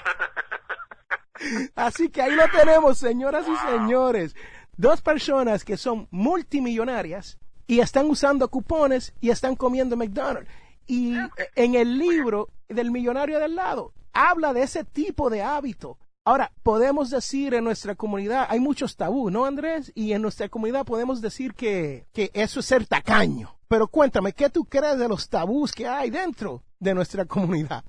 Así 1.74 2.10
que 2.10 2.22
ahí 2.22 2.30
lo 2.36 2.48
tenemos, 2.48 2.98
señoras 2.98 3.44
y 3.48 3.56
señores. 3.68 4.36
Dos 4.76 5.02
personas 5.02 5.64
que 5.64 5.76
son 5.76 6.06
multimillonarias 6.12 7.38
y 7.72 7.80
están 7.80 8.06
usando 8.10 8.48
cupones 8.48 9.14
y 9.20 9.30
están 9.30 9.56
comiendo 9.56 9.96
McDonald's. 9.96 10.50
Y 10.86 11.16
en 11.54 11.74
el 11.74 11.96
libro 11.98 12.48
del 12.68 12.90
millonario 12.90 13.38
del 13.38 13.54
lado 13.54 13.92
habla 14.12 14.52
de 14.52 14.62
ese 14.62 14.84
tipo 14.84 15.30
de 15.30 15.42
hábito. 15.42 15.96
Ahora, 16.24 16.52
podemos 16.62 17.08
decir 17.10 17.54
en 17.54 17.64
nuestra 17.64 17.94
comunidad, 17.94 18.46
hay 18.50 18.60
muchos 18.60 18.96
tabú, 18.96 19.30
¿no, 19.30 19.44
Andrés? 19.46 19.90
Y 19.94 20.12
en 20.12 20.20
nuestra 20.22 20.48
comunidad 20.48 20.84
podemos 20.84 21.20
decir 21.22 21.54
que, 21.54 22.06
que 22.12 22.30
eso 22.34 22.60
es 22.60 22.66
ser 22.66 22.86
tacaño. 22.86 23.56
Pero 23.68 23.88
cuéntame, 23.88 24.32
¿qué 24.34 24.50
tú 24.50 24.64
crees 24.66 24.98
de 24.98 25.08
los 25.08 25.28
tabús 25.30 25.72
que 25.72 25.88
hay 25.88 26.10
dentro 26.10 26.62
de 26.78 26.94
nuestra 26.94 27.24
comunidad? 27.24 27.84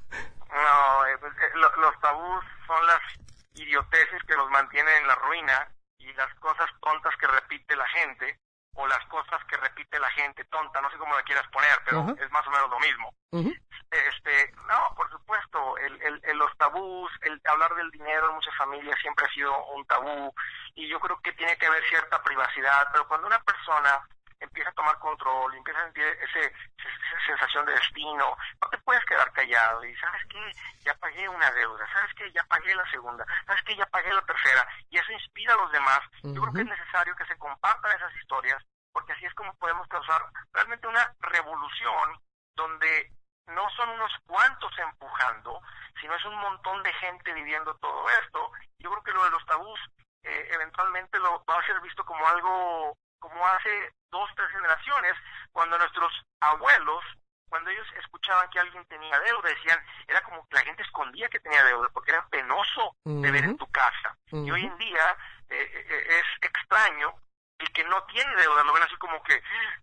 No, 0.49 1.59
lo- 1.61 1.81
los 1.81 1.99
tabús 1.99 2.43
son 2.67 2.87
las 2.87 3.01
idioteces 3.55 4.21
que 4.27 4.35
nos 4.35 4.49
mantienen 4.49 4.93
en 5.01 5.07
la 5.07 5.15
ruina 5.15 5.67
y 5.99 6.05
las 6.13 6.33
cosas 6.39 6.69
tontas 6.81 7.13
que 7.19 7.27
repite 7.27 7.75
la 7.75 7.87
gente 7.89 8.39
o 8.75 8.87
las 8.87 9.05
cosas 9.05 9.43
que 9.45 9.57
repite 9.57 9.99
la 9.99 10.09
gente 10.11 10.43
tonta, 10.45 10.81
no 10.81 10.89
sé 10.91 10.97
cómo 10.97 11.15
la 11.15 11.23
quieras 11.23 11.47
poner, 11.49 11.79
pero 11.85 12.01
es 12.23 12.31
más 12.31 12.45
o 12.47 12.51
menos 12.51 12.69
lo 12.69 12.79
mismo. 12.79 13.13
Este, 13.91 14.51
no, 14.67 14.93
por 14.95 15.09
supuesto, 15.11 15.77
el, 15.77 16.01
el, 16.01 16.19
el- 16.23 16.37
los 16.37 16.55
tabús, 16.57 17.11
el 17.21 17.39
hablar 17.45 17.73
del 17.75 17.91
dinero 17.91 18.29
en 18.29 18.35
muchas 18.35 18.55
familias 18.55 18.97
siempre 19.01 19.25
ha 19.25 19.29
sido 19.29 19.65
un 19.67 19.85
tabú 19.85 20.33
y 20.73 20.87
yo 20.87 20.99
creo 20.99 21.19
que 21.21 21.33
tiene 21.33 21.55
que 21.57 21.67
haber 21.67 21.83
cierta 21.85 22.21
privacidad, 22.23 22.87
pero 22.91 23.07
cuando 23.07 23.27
una 23.27 23.39
persona 23.43 24.01
empieza 24.39 24.71
a 24.71 24.73
tomar 24.73 24.97
control 24.99 25.53
y 25.53 25.57
empieza 25.57 25.79
a 25.79 25.83
sentir 25.85 26.03
ese, 26.03 26.45
esa 26.47 27.25
sensación 27.27 27.65
de 27.67 27.73
destino, 27.73 28.35
puedes 28.83 29.03
quedar 29.05 29.31
callado 29.33 29.83
y 29.85 29.95
sabes 29.95 30.21
qué, 30.29 30.51
ya 30.85 30.93
pagué 30.95 31.27
una 31.29 31.51
deuda, 31.51 31.85
sabes 31.93 32.13
qué, 32.15 32.31
ya 32.31 32.43
pagué 32.43 32.75
la 32.75 32.89
segunda, 32.91 33.25
sabes 33.45 33.63
qué, 33.63 33.75
ya 33.75 33.85
pagué 33.87 34.13
la 34.13 34.25
tercera. 34.25 34.67
Y 34.89 34.97
eso 34.97 35.11
inspira 35.11 35.53
a 35.53 35.57
los 35.57 35.71
demás. 35.71 35.99
Yo 36.23 36.41
creo 36.41 36.53
que 36.53 36.61
es 36.61 36.67
necesario 36.67 37.15
que 37.15 37.25
se 37.25 37.37
compartan 37.37 37.95
esas 37.95 38.15
historias 38.15 38.63
porque 38.93 39.13
así 39.13 39.25
es 39.25 39.33
como 39.33 39.53
podemos 39.55 39.87
causar 39.87 40.21
realmente 40.53 40.87
una 40.87 41.13
revolución 41.19 42.21
donde 42.55 43.11
no 43.47 43.69
son 43.71 43.89
unos 43.89 44.11
cuantos 44.25 44.71
empujando, 44.77 45.59
sino 45.99 46.15
es 46.15 46.23
un 46.25 46.35
montón 46.35 46.81
de 46.83 46.93
gente 46.93 47.33
viviendo 47.33 47.75
todo 47.77 48.07
esto. 48.21 48.51
Yo 48.77 48.91
creo 48.91 49.03
que 49.03 49.11
lo 49.11 49.23
de 49.25 49.31
los 49.31 49.45
tabús 49.45 49.79
eh, 50.21 50.47
eventualmente 50.51 51.19
lo 51.19 51.43
va 51.45 51.59
a 51.59 51.65
ser 51.65 51.81
visto 51.81 52.05
como 52.05 52.25
algo 52.25 52.95
como 53.19 53.47
hace 53.47 53.93
dos, 54.11 54.29
tres 54.35 54.49
generaciones, 54.51 55.13
cuando 55.53 55.77
nuestros 55.77 56.11
abuelos, 56.41 57.03
cuando 57.53 57.69
ellos 57.69 57.85
escuchaban 57.99 58.49
que 58.49 58.59
alguien 58.59 58.83
tenía 58.85 59.19
deuda, 59.19 59.47
decían, 59.47 59.77
era 60.07 60.21
como 60.21 60.43
que 60.47 60.55
la 60.55 60.63
gente 60.63 60.81
escondía 60.81 61.29
que 61.29 61.39
tenía 61.39 61.63
deuda, 61.63 61.87
porque 61.93 62.09
era 62.09 62.27
penoso 62.27 62.95
de 63.05 63.29
ver 63.29 63.43
en 63.43 63.57
tu 63.59 63.69
casa. 63.69 64.17
Y 64.31 64.49
hoy 64.49 64.65
en 64.65 64.75
día 64.79 65.17
eh, 65.51 65.85
eh, 65.87 66.19
es 66.19 66.49
extraño 66.49 67.13
el 67.59 67.71
que 67.71 67.83
no 67.83 68.01
tiene 68.05 68.35
deuda, 68.37 68.63
lo 68.63 68.73
ven 68.73 68.81
así 68.81 68.95
como 68.95 69.21
que 69.21 69.39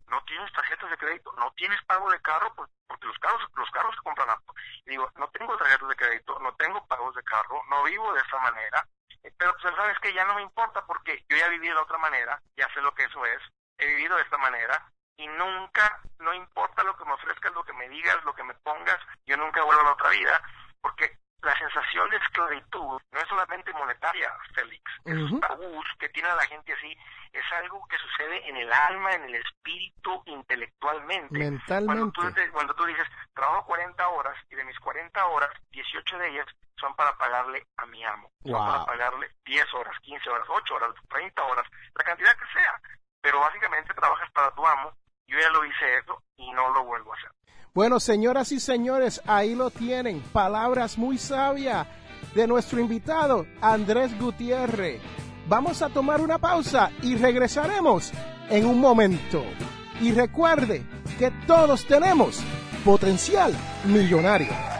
no 0.08 0.20
tienes 0.24 0.52
tarjetas 0.52 0.90
de 0.90 0.96
crédito, 0.96 1.32
no 1.38 1.52
tienes 1.52 1.80
pago 1.84 2.10
de 2.10 2.20
carro, 2.22 2.52
porque 2.56 3.06
los 3.06 3.16
carros, 3.20 3.40
los 3.54 3.70
carros 3.70 3.94
se 3.94 4.02
compran 4.02 4.30
a... 4.30 4.42
Y 4.86 4.90
digo, 4.90 5.08
no 5.14 5.28
tengo 5.28 5.56
tarjetas 5.56 5.88
de 5.90 5.94
crédito, 5.94 6.40
no 6.40 6.52
tengo 6.56 6.84
pagos 6.88 7.14
de 7.14 7.22
carro, 7.22 7.62
no 7.70 7.84
vivo 7.84 8.12
de 8.14 8.20
esa 8.20 8.38
manera, 8.40 8.84
eh, 9.22 9.32
pero 9.38 9.56
pues 9.62 9.76
sabes 9.76 9.96
que 10.00 10.12
ya 10.12 10.24
no 10.24 10.34
me 10.34 10.42
importa 10.42 10.84
porque 10.86 11.24
yo 11.28 11.36
ya 11.36 11.46
viví 11.46 11.68
de 11.68 11.74
la 11.74 11.82
otra 11.82 11.98
manera, 11.98 12.42
ya 12.56 12.66
sé 12.74 12.80
lo 12.80 12.92
que 12.96 13.04
eso 13.04 13.24
es, 13.26 13.40
he 13.78 13.86
vivido 13.86 14.16
de 14.16 14.22
esta 14.22 14.38
manera 14.38 14.90
y 15.16 15.26
nunca, 15.26 16.00
no 16.18 16.32
importa 16.34 16.82
lo 16.82 16.96
que 16.96 17.04
me 17.04 17.12
ofrezcas, 17.12 17.52
lo 17.52 17.64
que 17.64 17.72
me 17.74 17.88
digas, 17.88 18.24
lo 18.24 18.34
que 18.34 18.44
me 18.44 18.54
pongas, 18.54 18.98
yo 19.26 19.36
nunca 19.36 19.62
vuelvo 19.62 19.82
a 19.82 19.84
la 19.84 19.92
otra 19.92 20.10
vida, 20.10 20.42
porque 20.80 21.18
la 21.42 21.56
sensación 21.56 22.08
de 22.10 22.16
esclavitud 22.16 23.00
no 23.12 23.20
es 23.20 23.28
solamente 23.28 23.72
monetaria, 23.72 24.30
Félix, 24.54 24.82
esos 25.04 25.30
Ujú. 25.30 25.40
tabús 25.40 25.86
que 25.98 26.08
tiene 26.10 26.28
a 26.28 26.34
la 26.34 26.46
gente 26.46 26.72
así, 26.72 26.96
es 27.32 27.52
algo 27.52 27.86
que 27.88 27.96
sucede 27.98 28.48
en 28.48 28.56
el 28.56 28.72
alma, 28.72 29.12
en 29.12 29.24
el 29.24 29.36
espíritu, 29.36 30.22
intelectualmente. 30.26 31.38
Cuando 31.66 32.10
tú, 32.12 32.22
Mentalmente. 32.22 32.50
cuando 32.50 32.74
tú 32.74 32.84
dices, 32.84 33.06
trabajo 33.34 33.64
40 33.66 34.08
horas 34.08 34.36
y 34.50 34.56
de 34.56 34.64
mis 34.64 34.78
40 34.80 35.26
horas, 35.26 35.50
18 35.70 36.18
de 36.18 36.28
ellas 36.28 36.46
son 36.78 36.94
para 36.96 37.16
pagarle 37.16 37.66
a 37.76 37.86
mi 37.86 38.04
amo. 38.04 38.30
Son 38.42 38.52
para 38.52 38.84
pagarle 38.84 39.30
10 39.44 39.74
horas, 39.74 39.98
15 40.00 40.30
horas, 40.30 40.46
8 40.48 40.74
horas, 40.74 40.90
30 41.08 41.42
horas, 41.42 41.66
la 41.94 42.04
cantidad 42.04 42.36
que 42.36 42.58
sea. 42.58 42.80
Pero 43.22 43.40
básicamente 43.40 43.94
trabajas 43.94 44.30
para 44.32 44.50
tu 44.54 44.66
amo. 44.66 44.92
Yo 45.26 45.38
ya 45.38 45.50
lo 45.50 45.64
hice 45.64 45.98
eso 46.02 46.22
y 46.36 46.50
no 46.52 46.70
lo 46.70 46.84
vuelvo 46.84 47.12
a 47.12 47.16
hacer. 47.16 47.30
Bueno, 47.72 48.00
señoras 48.00 48.50
y 48.50 48.58
señores, 48.58 49.22
ahí 49.26 49.54
lo 49.54 49.70
tienen. 49.70 50.20
Palabras 50.32 50.98
muy 50.98 51.18
sabias 51.18 51.86
de 52.34 52.46
nuestro 52.46 52.80
invitado, 52.80 53.46
Andrés 53.60 54.18
Gutiérrez. 54.18 55.00
Vamos 55.46 55.82
a 55.82 55.88
tomar 55.88 56.20
una 56.20 56.38
pausa 56.38 56.90
y 57.02 57.16
regresaremos 57.16 58.12
en 58.48 58.66
un 58.66 58.80
momento. 58.80 59.44
Y 60.00 60.12
recuerde 60.12 60.84
que 61.18 61.30
todos 61.46 61.86
tenemos 61.86 62.42
potencial 62.84 63.52
millonario. 63.84 64.79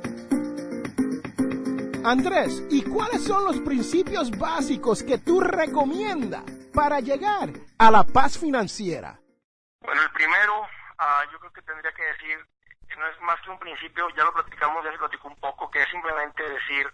Andrés, 2.03 2.63
¿y 2.71 2.83
cuáles 2.83 3.23
son 3.23 3.45
los 3.45 3.59
principios 3.59 4.31
básicos 4.31 5.03
que 5.03 5.19
tú 5.19 5.39
recomiendas 5.39 6.43
para 6.73 6.99
llegar 6.99 7.49
a 7.77 7.91
la 7.91 8.03
paz 8.03 8.39
financiera? 8.39 9.19
Bueno, 9.81 10.01
el 10.01 10.11
primero, 10.11 10.61
uh, 10.61 11.31
yo 11.31 11.39
creo 11.39 11.53
que 11.53 11.61
tendría 11.61 11.91
que 11.93 12.03
decir, 12.03 12.39
no 12.97 13.07
es 13.07 13.21
más 13.21 13.39
que 13.41 13.51
un 13.51 13.59
principio, 13.59 14.09
ya 14.17 14.23
lo 14.23 14.33
platicamos, 14.33 14.83
ya 14.83 14.91
se 14.91 14.97
platicó 14.97 15.27
un 15.27 15.35
poco, 15.35 15.69
que 15.69 15.83
es 15.83 15.89
simplemente 15.89 16.41
decir, 16.41 16.91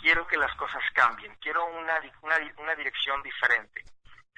quiero 0.00 0.26
que 0.26 0.38
las 0.38 0.54
cosas 0.56 0.82
cambien, 0.94 1.36
quiero 1.42 1.66
una, 1.66 2.00
una, 2.22 2.36
una 2.56 2.74
dirección 2.76 3.22
diferente. 3.22 3.84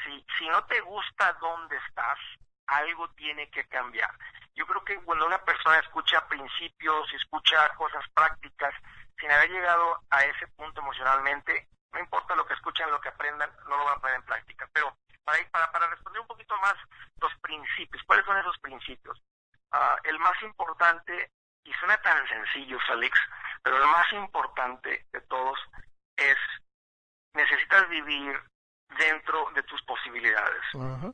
Si, 0.05 0.27
si 0.37 0.49
no 0.49 0.65
te 0.65 0.81
gusta 0.81 1.37
dónde 1.41 1.77
estás, 1.89 2.19
algo 2.67 3.09
tiene 3.11 3.49
que 3.51 3.65
cambiar. 3.69 4.11
Yo 4.57 4.67
creo 4.67 4.85
que 4.85 4.97
cuando 5.05 5.27
una 5.27 5.39
persona 5.39 5.79
escucha 5.79 6.27
principios, 6.27 7.13
escucha 7.15 7.69
cosas 7.77 8.05
prácticas, 8.13 8.75
sin 9.19 9.31
haber 9.31 9.51
llegado 9.51 10.01
a 10.11 10.25
ese 10.25 10.47
punto 10.49 10.81
emocionalmente, 10.81 11.69
no 11.93 12.01
importa 12.01 12.37
lo 12.37 12.47
que 12.47 12.55
escuchan, 12.55 12.91
lo 12.91 13.01
que 13.01 13.09
aprendan, 13.09 13.51
no 13.69 13.77
lo 13.77 13.85
van 13.85 13.97
a 13.97 14.01
poner 14.01 14.17
en 14.17 14.25
práctica. 14.25 14.69
Pero 14.73 14.97
para, 15.51 15.71
para, 15.73 15.89
responder 15.89 16.21
un 16.21 16.27
poquito 16.27 16.57
más 16.59 16.75
los 17.21 17.35
principios, 17.41 18.03
¿cuáles 18.05 18.25
son 18.25 18.39
esos 18.39 18.59
principios? 18.59 19.21
Uh, 19.73 19.97
el 20.05 20.19
más 20.19 20.41
importante, 20.43 21.31
y 21.65 21.73
suena 21.75 22.01
tan 22.01 22.27
sencillo, 22.29 22.79
Félix, 22.87 23.19
pero 23.63 23.77
el 23.77 23.87
más 23.91 24.11
importante 24.13 25.07
de 25.13 25.21
todos 25.23 25.59
es, 26.17 26.37
necesitas 27.35 27.89
vivir 27.89 28.41
dentro 28.97 29.51
de 29.55 29.63
tus 29.65 29.83
posibilidades. 29.83 30.63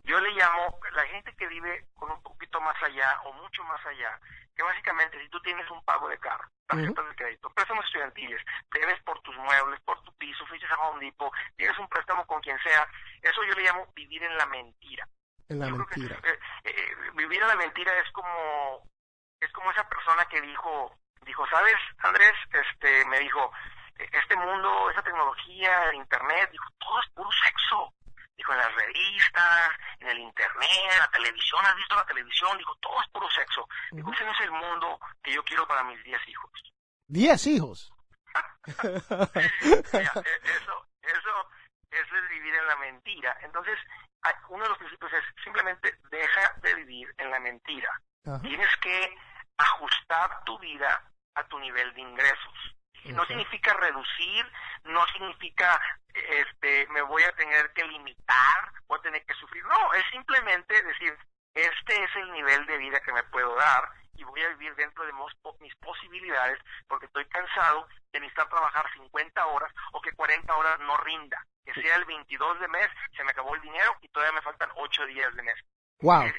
Yo 0.04 0.20
le 0.20 0.30
llamo 0.30 0.78
la 0.92 1.04
gente 1.06 1.34
que 1.36 1.48
vive 1.48 1.86
con 1.94 2.10
un 2.10 2.22
poquito 2.22 2.60
más 2.60 2.80
allá 2.82 3.20
o 3.24 3.32
mucho 3.32 3.64
más 3.64 3.84
allá, 3.84 4.20
que 4.54 4.62
básicamente 4.62 5.20
si 5.20 5.28
tú 5.28 5.40
tienes 5.40 5.68
un 5.70 5.84
pago 5.84 6.08
de 6.08 6.18
carro, 6.18 6.48
tarjetas 6.66 7.08
de 7.08 7.14
crédito, 7.16 7.50
préstamos 7.50 7.84
estudiantiles, 7.86 8.42
debes 8.72 9.02
por 9.02 9.20
tus 9.22 9.36
muebles, 9.36 9.80
por 9.80 10.00
tu 10.02 10.12
piso, 10.14 10.46
fuiste 10.46 10.66
a 10.66 10.78
Home 10.78 11.04
Depot, 11.04 11.32
tienes 11.56 11.78
un 11.78 11.88
préstamo 11.88 12.26
con 12.26 12.40
quien 12.40 12.58
sea, 12.60 12.86
eso 13.22 13.42
yo 13.44 13.54
le 13.54 13.62
llamo 13.64 13.86
vivir 13.94 14.22
en 14.22 14.36
la 14.36 14.46
mentira. 14.46 15.08
En 15.48 15.60
la 15.60 15.66
mentira. 15.70 16.18
eh, 16.24 16.38
eh, 16.64 16.96
vivir 17.14 17.42
en 17.42 17.48
la 17.48 17.56
mentira 17.56 17.92
es 17.98 18.10
como 18.12 18.88
es 19.40 19.52
como 19.52 19.70
esa 19.72 19.86
persona 19.88 20.24
que 20.26 20.40
dijo 20.40 20.96
dijo, 21.24 21.46
¿sabes, 21.48 21.76
Andrés? 21.98 22.32
Este 22.52 23.04
me 23.06 23.18
dijo, 23.18 23.50
este 23.96 24.36
mundo, 24.36 24.90
esa 24.90 25.02
tecnología, 25.02 25.90
el 25.90 25.96
internet, 25.96 26.50
dijo, 26.50 26.68
todo 26.78 27.00
es 27.00 27.08
puro 27.10 27.30
sexo. 27.44 27.93
Dijo, 28.44 28.52
en 28.52 28.58
las 28.58 28.74
revistas, 28.74 29.70
en 30.00 30.08
el 30.08 30.18
internet, 30.18 30.98
la 30.98 31.10
televisión, 31.10 31.64
¿has 31.64 31.76
visto 31.76 31.96
la 31.96 32.04
televisión? 32.04 32.58
Dijo, 32.58 32.74
todo 32.76 33.00
es 33.00 33.08
puro 33.08 33.26
sexo. 33.30 33.66
Dijo, 33.90 34.12
ese 34.12 34.24
no 34.26 34.32
es 34.32 34.40
el 34.40 34.50
mundo 34.50 35.00
que 35.22 35.32
yo 35.32 35.42
quiero 35.44 35.66
para 35.66 35.82
mis 35.84 36.02
diez 36.04 36.20
hijos. 36.28 36.50
¿Diez 37.06 37.46
hijos? 37.46 37.90
eso, 38.66 38.92
eso, 41.00 41.48
eso 41.90 42.16
es 42.16 42.28
vivir 42.28 42.54
en 42.54 42.66
la 42.66 42.76
mentira. 42.76 43.34
Entonces, 43.40 43.78
uno 44.50 44.62
de 44.62 44.68
los 44.68 44.78
principios 44.78 45.12
es 45.14 45.24
simplemente 45.42 45.98
deja 46.10 46.54
de 46.60 46.74
vivir 46.74 47.14
en 47.16 47.30
la 47.30 47.40
mentira. 47.40 47.98
Ajá. 48.26 48.42
Tienes 48.42 48.76
que 48.82 49.16
ajustar 49.56 50.44
tu 50.44 50.58
vida 50.58 51.02
a 51.34 51.44
tu 51.44 51.58
nivel 51.60 51.94
de 51.94 52.00
ingresos. 52.02 52.73
No 53.12 53.24
significa 53.26 53.74
reducir, 53.74 54.50
no 54.84 55.06
significa 55.08 55.80
este 56.14 56.86
me 56.88 57.02
voy 57.02 57.22
a 57.22 57.32
tener 57.32 57.72
que 57.72 57.84
limitar, 57.84 58.72
voy 58.86 58.98
a 58.98 59.02
tener 59.02 59.24
que 59.24 59.34
sufrir. 59.34 59.64
No, 59.64 59.92
es 59.94 60.04
simplemente 60.10 60.82
decir, 60.82 61.16
este 61.54 62.04
es 62.04 62.16
el 62.16 62.32
nivel 62.32 62.66
de 62.66 62.78
vida 62.78 63.00
que 63.00 63.12
me 63.12 63.22
puedo 63.24 63.54
dar 63.56 63.90
y 64.16 64.24
voy 64.24 64.40
a 64.42 64.48
vivir 64.50 64.74
dentro 64.76 65.04
de 65.04 65.12
mis 65.60 65.74
posibilidades 65.76 66.58
porque 66.88 67.06
estoy 67.06 67.24
cansado 67.26 67.86
de 68.12 68.20
necesitar 68.20 68.48
trabajar 68.48 68.86
50 68.94 69.46
horas 69.46 69.72
o 69.92 70.00
que 70.00 70.12
40 70.12 70.54
horas 70.54 70.78
no 70.80 70.96
rinda. 70.98 71.44
Que 71.64 71.74
sea 71.74 71.96
el 71.96 72.04
22 72.04 72.60
de 72.60 72.68
mes, 72.68 72.88
se 73.16 73.24
me 73.24 73.30
acabó 73.30 73.54
el 73.54 73.62
dinero 73.62 73.96
y 74.02 74.08
todavía 74.08 74.34
me 74.34 74.42
faltan 74.42 74.68
8 74.76 75.06
días 75.06 75.34
de 75.34 75.42
mes. 75.42 75.56
Wow. 76.00 76.22
Ese, 76.22 76.38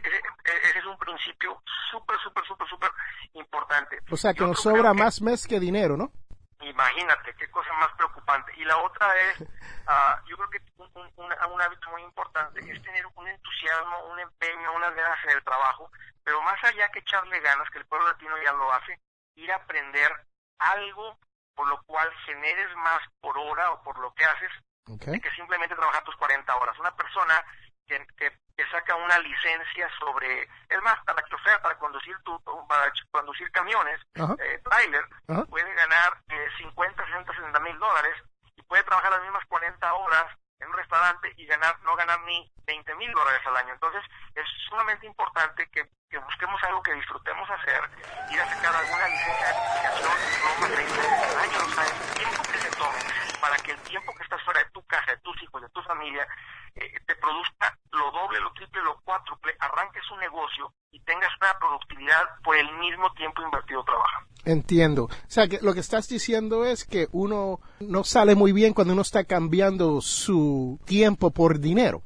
ese 0.70 0.80
es 0.80 0.86
un 0.86 0.98
principio 0.98 1.62
súper, 1.92 2.18
súper, 2.20 2.46
súper, 2.46 2.68
súper 2.68 2.92
importante. 3.34 4.00
O 4.12 4.18
sea, 4.18 4.34
que 4.34 4.44
nos 4.44 4.62
sobra 4.62 4.92
que, 4.92 5.00
más 5.00 5.22
mes 5.22 5.48
que 5.48 5.60
dinero, 5.60 5.98
¿no? 5.98 6.12
Imagínate, 6.70 7.36
qué 7.36 7.50
cosa 7.52 7.72
más 7.74 7.92
preocupante. 7.94 8.52
Y 8.58 8.66
la 8.66 8.78
otra 8.78 9.08
es, 9.30 9.42
uh, 9.42 9.46
yo 10.28 10.38
creo 10.38 10.50
que 10.50 10.62
un, 10.78 10.90
un, 10.96 11.34
un, 11.52 11.62
hábito 11.62 11.90
muy 11.92 12.02
importante 12.02 12.60
es 12.60 12.82
tener 12.82 13.06
un 13.16 13.28
entusiasmo, 13.28 14.06
un 14.08 14.20
empeño, 14.20 14.74
unas 14.74 14.96
ganas 14.96 15.24
en 15.26 15.32
el 15.32 15.44
trabajo, 15.44 15.92
pero 16.24 16.42
más 16.42 16.62
allá 16.64 16.90
que 16.90 17.00
echarle 17.00 17.40
ganas, 17.40 17.70
que 17.70 17.78
el 17.78 17.86
pueblo 17.86 18.08
latino 18.08 18.36
ya 18.44 18.52
lo 18.54 18.72
hace, 18.74 19.00
ir 19.36 19.52
a 19.52 19.58
aprender 19.58 20.12
algo 20.60 21.18
por 21.56 21.68
lo 21.68 21.82
cual 21.84 22.12
generes 22.26 22.76
más 22.76 23.02
por 23.22 23.38
hora 23.38 23.72
o 23.72 23.82
por 23.82 23.98
lo 24.00 24.14
que 24.14 24.26
haces, 24.26 24.52
okay. 24.88 25.20
que 25.20 25.32
simplemente 25.32 25.76
trabajar 25.76 26.04
tus 26.04 26.16
40 26.18 26.56
horas. 26.58 26.78
Una 26.80 26.96
persona 26.96 27.44
que, 27.88 28.06
que, 28.18 28.32
que, 28.56 28.66
saca 28.70 28.96
una 28.96 29.20
licencia 29.20 29.90
sobre, 30.00 30.44
es 30.44 30.82
más, 30.84 31.04
para 31.06 31.22
que 31.24 31.36
sea, 31.44 31.62
para 31.62 31.78
conducir 31.78 32.18
tu, 32.24 32.42
para 32.68 32.92
conducir 33.12 33.52
camiones, 33.52 34.00
eh, 34.16 34.62
trailer, 34.64 35.06
puede 35.50 35.74
ganar 35.74 36.18
eh, 36.30 36.48
50, 36.58 37.06
60, 37.06 37.34
60 37.34 37.60
mil 37.60 37.78
dólares 37.80 38.16
y 38.56 38.62
puede 38.64 38.84
trabajar 38.84 39.12
las 39.12 39.22
mismas 39.22 39.46
40 39.46 39.94
horas 39.94 40.26
en 40.60 40.70
un 40.70 40.74
restaurante 40.74 41.34
y 41.38 41.46
ganar, 41.46 41.80
no 41.82 41.96
ganar 41.96 42.20
ni 42.22 42.50
20 42.66 42.96
mil 42.96 43.12
dólares 43.12 43.42
al 43.46 43.58
año. 43.58 43.74
Entonces, 43.74 44.04
es 44.34 44.46
sumamente 44.70 45.06
importante 45.06 45.68
que, 45.70 45.86
que, 46.10 46.18
busquemos 46.18 46.62
algo 46.64 46.82
que 46.82 46.94
disfrutemos 46.94 47.50
hacer, 47.50 47.82
ir 48.32 48.40
a 48.40 48.56
sacar 48.56 48.76
alguna 48.76 49.08
licencia 49.08 49.48
de 49.48 49.54
certificación, 49.54 50.12
no 50.44 50.60
más 50.60 50.70
de 50.70 51.38
años, 51.38 51.64
o 51.64 51.70
sea, 51.70 51.84
el 51.84 52.14
tiempo 52.16 52.44
que 52.44 52.58
se 52.58 52.72
tome, 52.72 53.00
para 53.42 53.58
que 53.58 53.72
el 53.72 53.80
tiempo 53.82 54.14
que 54.16 54.24
estás 54.24 54.42
fuera 54.44 54.60
de 54.62 54.70
tu 54.72 54.86
casa, 54.88 55.12
de 55.12 55.18
tus 55.18 55.44
hijos, 55.44 55.62
de 55.62 55.70
tu 55.70 55.82
familia, 55.84 56.28
eh, 56.76 57.00
te 57.06 57.16
produzca 57.16 57.78
lo 57.96 58.12
doble, 58.12 58.40
lo 58.40 58.52
triple, 58.54 58.82
lo 58.84 59.00
cuádruple, 59.02 59.56
arranques 59.60 60.04
un 60.12 60.20
negocio 60.20 60.74
y 60.92 61.00
tengas 61.02 61.32
una 61.42 61.58
productividad 61.60 62.24
por 62.44 62.56
el 62.56 62.72
mismo 62.78 63.12
tiempo 63.14 63.42
invertido 63.42 63.84
trabajando. 63.84 64.30
Entiendo. 64.46 65.04
O 65.06 65.10
sea, 65.28 65.48
que 65.48 65.60
lo 65.62 65.74
que 65.74 65.80
estás 65.80 66.08
diciendo 66.08 66.66
es 66.66 66.86
que 66.86 67.08
uno 67.12 67.60
no 67.80 68.04
sale 68.04 68.36
muy 68.36 68.52
bien 68.52 68.74
cuando 68.74 68.94
uno 68.94 69.02
está 69.02 69.24
cambiando 69.26 70.02
su 70.02 70.80
tiempo 70.86 71.32
por 71.32 71.60
dinero. 71.60 72.02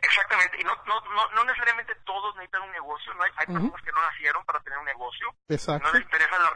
Exactamente, 0.00 0.56
y 0.60 0.64
no, 0.64 0.70
no, 0.86 1.00
no, 1.12 1.28
no 1.34 1.44
necesariamente 1.44 1.92
todos 2.06 2.34
necesitan 2.36 2.62
un 2.62 2.70
negocio, 2.70 3.12
no 3.14 3.22
hay, 3.24 3.30
hay 3.36 3.46
uh 3.48 3.50
-huh. 3.50 3.60
personas 3.62 3.82
que 3.82 3.92
no 3.92 4.00
nacieron 4.00 4.44
para 4.44 4.60
tener 4.60 4.78
un 4.78 4.84
negocio, 4.84 5.34
Exacto. 5.48 5.88
no 5.88 5.94
les 5.94 6.02
interesan 6.04 6.40
las 6.40 6.54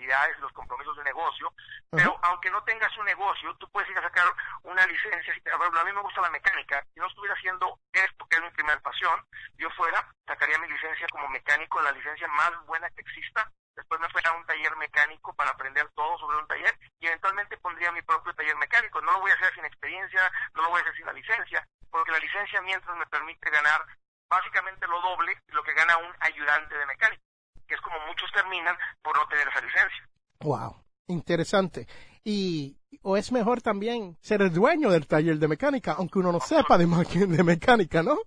responsabilidades 0.00 0.38
los 0.40 0.52
compromisos 0.52 0.96
de 0.96 1.04
negocio, 1.04 1.48
uh 1.48 1.50
-huh. 1.50 1.96
pero 1.96 2.18
aunque 2.22 2.50
no 2.50 2.62
tengas 2.64 2.96
un 2.98 3.04
negocio, 3.04 3.54
tú 3.56 3.68
puedes 3.70 3.90
ir 3.90 3.98
a 3.98 4.02
sacar 4.02 4.26
una 4.62 4.86
licencia, 4.86 5.34
si 5.34 5.40
te, 5.40 5.50
a 5.52 5.84
mí 5.84 5.92
me 5.92 6.00
gusta 6.00 6.20
la 6.20 6.30
mecánica, 6.30 6.84
si 6.94 7.00
no 7.00 7.06
estuviera 7.06 7.34
haciendo 7.34 7.78
esto, 7.92 8.26
que 8.28 8.36
es 8.36 8.42
mi 8.42 8.50
primera 8.50 8.80
pasión, 8.80 9.20
yo 9.56 9.70
fuera, 9.70 10.06
sacaría 10.26 10.58
mi 10.58 10.68
licencia 10.68 11.06
como 11.10 11.28
mecánico, 11.28 11.80
la 11.82 11.92
licencia 11.92 12.28
más 12.28 12.52
buena 12.66 12.88
que 12.90 13.02
exista, 13.02 13.50
después 13.74 14.00
me 14.00 14.08
fuera 14.10 14.30
a 14.30 14.36
un 14.36 14.46
taller 14.46 14.76
mecánico 14.76 15.32
para 15.34 15.50
aprender 15.50 15.88
todo 15.94 16.18
sobre 16.18 16.38
un 16.38 16.46
taller 16.46 16.76
y 16.98 17.06
eventualmente 17.06 17.56
pondría 17.58 17.92
mi 17.92 18.02
propio 18.02 18.34
taller 18.34 18.56
mecánico. 18.56 19.00
No 19.00 19.12
lo 19.12 19.20
voy 19.20 19.30
a 19.30 19.34
hacer 19.34 19.54
sin 19.54 19.64
experiencia, 19.64 20.30
no 20.54 20.62
lo 20.62 20.70
voy 20.70 20.80
a 20.80 20.82
hacer 20.82 20.96
sin 20.96 21.06
la 21.06 21.12
licencia, 21.12 21.66
porque 21.90 22.10
la 22.10 22.18
licencia 22.18 22.60
mientras 22.60 22.96
me 22.96 23.06
permite 23.06 23.48
ganar 23.50 23.86
básicamente 24.28 24.86
lo 24.86 25.00
doble 25.00 25.34
de 25.46 25.54
lo 25.54 25.62
que 25.62 25.72
gana 25.74 25.96
un 25.96 26.14
ayudante 26.20 26.76
de 26.76 26.86
mecánico, 26.86 27.22
que 27.70 27.76
es 27.76 27.80
como 27.82 27.96
muchos 28.08 28.30
terminan 28.32 28.76
por 29.00 29.16
no 29.16 29.26
tener 29.28 29.46
esa 29.46 29.60
licencia. 29.60 30.08
Wow, 30.40 30.84
interesante. 31.06 31.86
Y 32.24 32.76
o 33.02 33.16
es 33.16 33.32
mejor 33.32 33.62
también 33.62 34.16
ser 34.20 34.42
el 34.42 34.52
dueño 34.52 34.90
del 34.90 35.06
taller 35.06 35.38
de 35.38 35.48
mecánica, 35.48 35.92
aunque 35.92 36.18
uno 36.18 36.32
no 36.32 36.40
sepa 36.40 36.76
de, 36.76 36.86
de 37.26 37.44
mecánica, 37.44 38.02
¿no? 38.02 38.18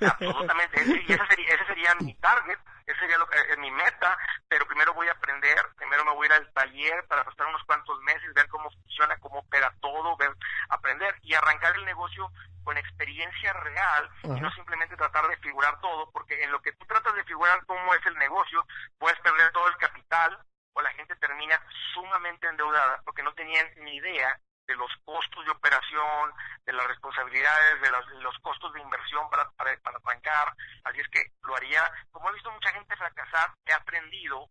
Absolutamente, 0.00 0.84
y 1.06 1.12
ese 1.12 1.26
sería, 1.28 1.54
ese 1.54 1.66
sería 1.66 1.94
mi 1.96 2.14
target, 2.14 2.58
ese 2.86 2.98
sería 3.00 3.18
lo 3.18 3.26
que, 3.26 3.36
es 3.38 3.58
mi 3.58 3.70
meta, 3.70 4.16
pero 4.48 4.66
primero 4.66 4.94
voy 4.94 5.08
a 5.08 5.12
aprender, 5.12 5.56
primero 5.76 6.04
me 6.04 6.12
voy 6.12 6.26
a 6.26 6.26
ir 6.26 6.32
al 6.34 6.52
taller 6.52 7.04
para 7.08 7.24
pasar 7.24 7.46
unos 7.46 7.62
cuantos 7.64 8.00
meses, 8.02 8.32
ver 8.34 8.48
cómo 8.48 8.70
funciona, 8.70 9.16
cómo 9.18 9.40
opera 9.40 9.74
todo, 9.80 10.16
ver, 10.16 10.30
aprender 10.70 11.14
y 11.22 11.34
arrancar 11.34 11.74
el 11.76 11.84
negocio 11.84 12.30
con 12.64 12.76
experiencia 12.78 13.52
real 13.52 14.10
uh 14.22 14.28
-huh. 14.28 14.38
y 14.38 14.40
no 14.40 14.50
simplemente 14.52 14.96
tratar 14.96 15.28
de 15.28 15.36
figurar 15.38 15.78
todo, 15.80 16.10
porque 16.10 16.42
en 16.42 16.50
lo 16.50 16.60
que 16.62 16.72
tú 16.72 16.86
tratas 16.86 17.14
de 17.14 17.24
figurar 17.24 17.64
cómo 17.66 17.94
es 17.94 18.04
el 18.06 18.14
negocio, 18.16 18.64
puedes 18.98 19.18
perder 19.20 19.52
todo 19.52 19.68
el 19.68 19.76
capital 19.76 20.38
o 20.76 20.82
la 20.82 20.92
gente 20.92 21.16
termina 21.16 21.58
sumamente 21.94 22.46
endeudada 22.46 23.00
porque 23.04 23.22
no 23.22 23.32
tenían 23.32 23.66
ni 23.76 23.96
idea 23.96 24.38
de 24.66 24.74
los 24.74 24.90
costos 25.04 25.44
de 25.44 25.52
operación, 25.52 26.32
de 26.64 26.72
las 26.72 26.86
responsabilidades, 26.86 27.80
de 27.80 27.90
los, 27.90 28.08
de 28.08 28.20
los 28.20 28.38
costos 28.40 28.72
de 28.74 28.80
inversión 28.80 29.28
para, 29.30 29.48
para, 29.52 29.74
para 29.78 29.98
arrancar. 30.04 30.52
Así 30.84 31.00
es 31.00 31.08
que 31.08 31.22
lo 31.42 31.56
haría, 31.56 31.82
como 32.10 32.28
he 32.28 32.34
visto 32.34 32.50
mucha 32.50 32.72
gente 32.72 32.96
fracasar, 32.96 33.54
he 33.64 33.72
aprendido 33.72 34.50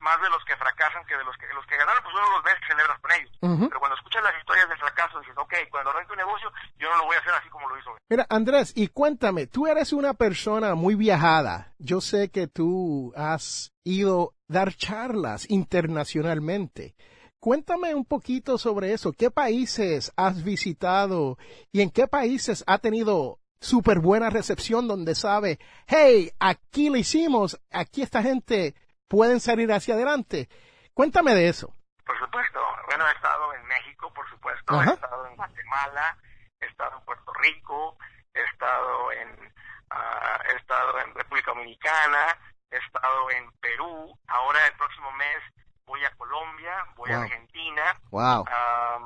más 0.00 0.20
de 0.20 0.28
los 0.28 0.44
que 0.44 0.56
fracasan 0.56 1.04
que 1.06 1.16
de 1.16 1.24
los 1.24 1.36
que 1.36 1.46
los 1.54 1.66
que 1.66 1.76
ganaron, 1.76 2.02
pues 2.02 2.14
uno 2.14 2.30
los 2.36 2.44
ves 2.44 2.54
y 2.62 2.66
celebras 2.66 3.00
con 3.00 3.12
ellos. 3.12 3.32
Uh 3.40 3.48
-huh. 3.48 3.68
Pero 3.68 3.80
cuando 3.80 3.96
escuchas 3.96 4.22
las 4.22 4.38
historias 4.38 4.68
del 4.68 4.78
fracaso, 4.78 5.20
dices, 5.20 5.34
ok, 5.36 5.54
cuando 5.70 5.90
arranque 5.90 6.12
un 6.12 6.18
negocio, 6.18 6.52
yo 6.78 6.90
no 6.90 6.96
lo 6.98 7.04
voy 7.06 7.16
a 7.16 7.20
hacer 7.20 7.34
así 7.34 7.48
como 7.48 7.68
lo 7.68 7.78
hizo. 7.78 7.96
Mira, 8.08 8.26
Andrés, 8.28 8.72
y 8.76 8.88
cuéntame, 8.88 9.46
tú 9.46 9.66
eres 9.66 9.92
una 9.92 10.14
persona 10.14 10.74
muy 10.74 10.94
viajada. 10.94 11.72
Yo 11.78 12.00
sé 12.00 12.30
que 12.30 12.46
tú 12.46 13.12
has 13.16 13.72
ido 13.84 14.34
a 14.48 14.52
dar 14.52 14.74
charlas 14.74 15.50
internacionalmente. 15.50 16.94
Cuéntame 17.40 17.94
un 17.94 18.04
poquito 18.04 18.58
sobre 18.58 18.92
eso. 18.92 19.12
¿Qué 19.12 19.30
países 19.30 20.12
has 20.16 20.42
visitado 20.42 21.38
y 21.72 21.80
en 21.80 21.90
qué 21.90 22.06
países 22.06 22.64
ha 22.66 22.78
tenido 22.78 23.38
súper 23.60 24.00
buena 24.00 24.30
recepción 24.30 24.86
donde 24.86 25.14
sabe, 25.14 25.58
hey, 25.86 26.30
aquí 26.38 26.88
lo 26.88 26.96
hicimos, 26.96 27.58
aquí 27.70 28.02
esta 28.02 28.22
gente 28.22 28.74
pueden 29.08 29.40
salir 29.40 29.72
hacia 29.72 29.94
adelante. 29.94 30.48
Cuéntame 30.94 31.34
de 31.34 31.48
eso. 31.48 31.74
Por 32.04 32.18
supuesto. 32.18 32.60
Bueno, 32.86 33.06
he 33.08 33.12
estado 33.12 33.54
en 33.54 33.66
México, 33.66 34.12
por 34.12 34.28
supuesto. 34.30 34.80
He 34.80 34.86
estado 34.86 35.26
en 35.26 35.36
Guatemala, 35.36 36.16
he 36.60 36.66
estado 36.66 36.98
en 36.98 37.04
Puerto 37.04 37.32
Rico, 37.34 37.98
he 38.32 38.42
estado 38.42 39.12
en, 39.12 39.54
ah, 39.90 40.40
he 40.48 40.56
estado 40.56 40.98
en 41.00 41.14
República 41.14 41.50
Dominicana, 41.50 42.38
he 42.70 42.76
estado 42.76 43.30
en 43.30 43.50
Perú. 43.60 44.18
Ahora 44.28 44.66
el 44.66 44.72
próximo 44.74 45.10
mes 45.12 45.42
voy 45.86 46.04
a 46.04 46.10
Colombia, 46.16 46.84
voy 46.96 47.10
a 47.10 47.22
Argentina. 47.22 48.00
Wow. 48.10 48.44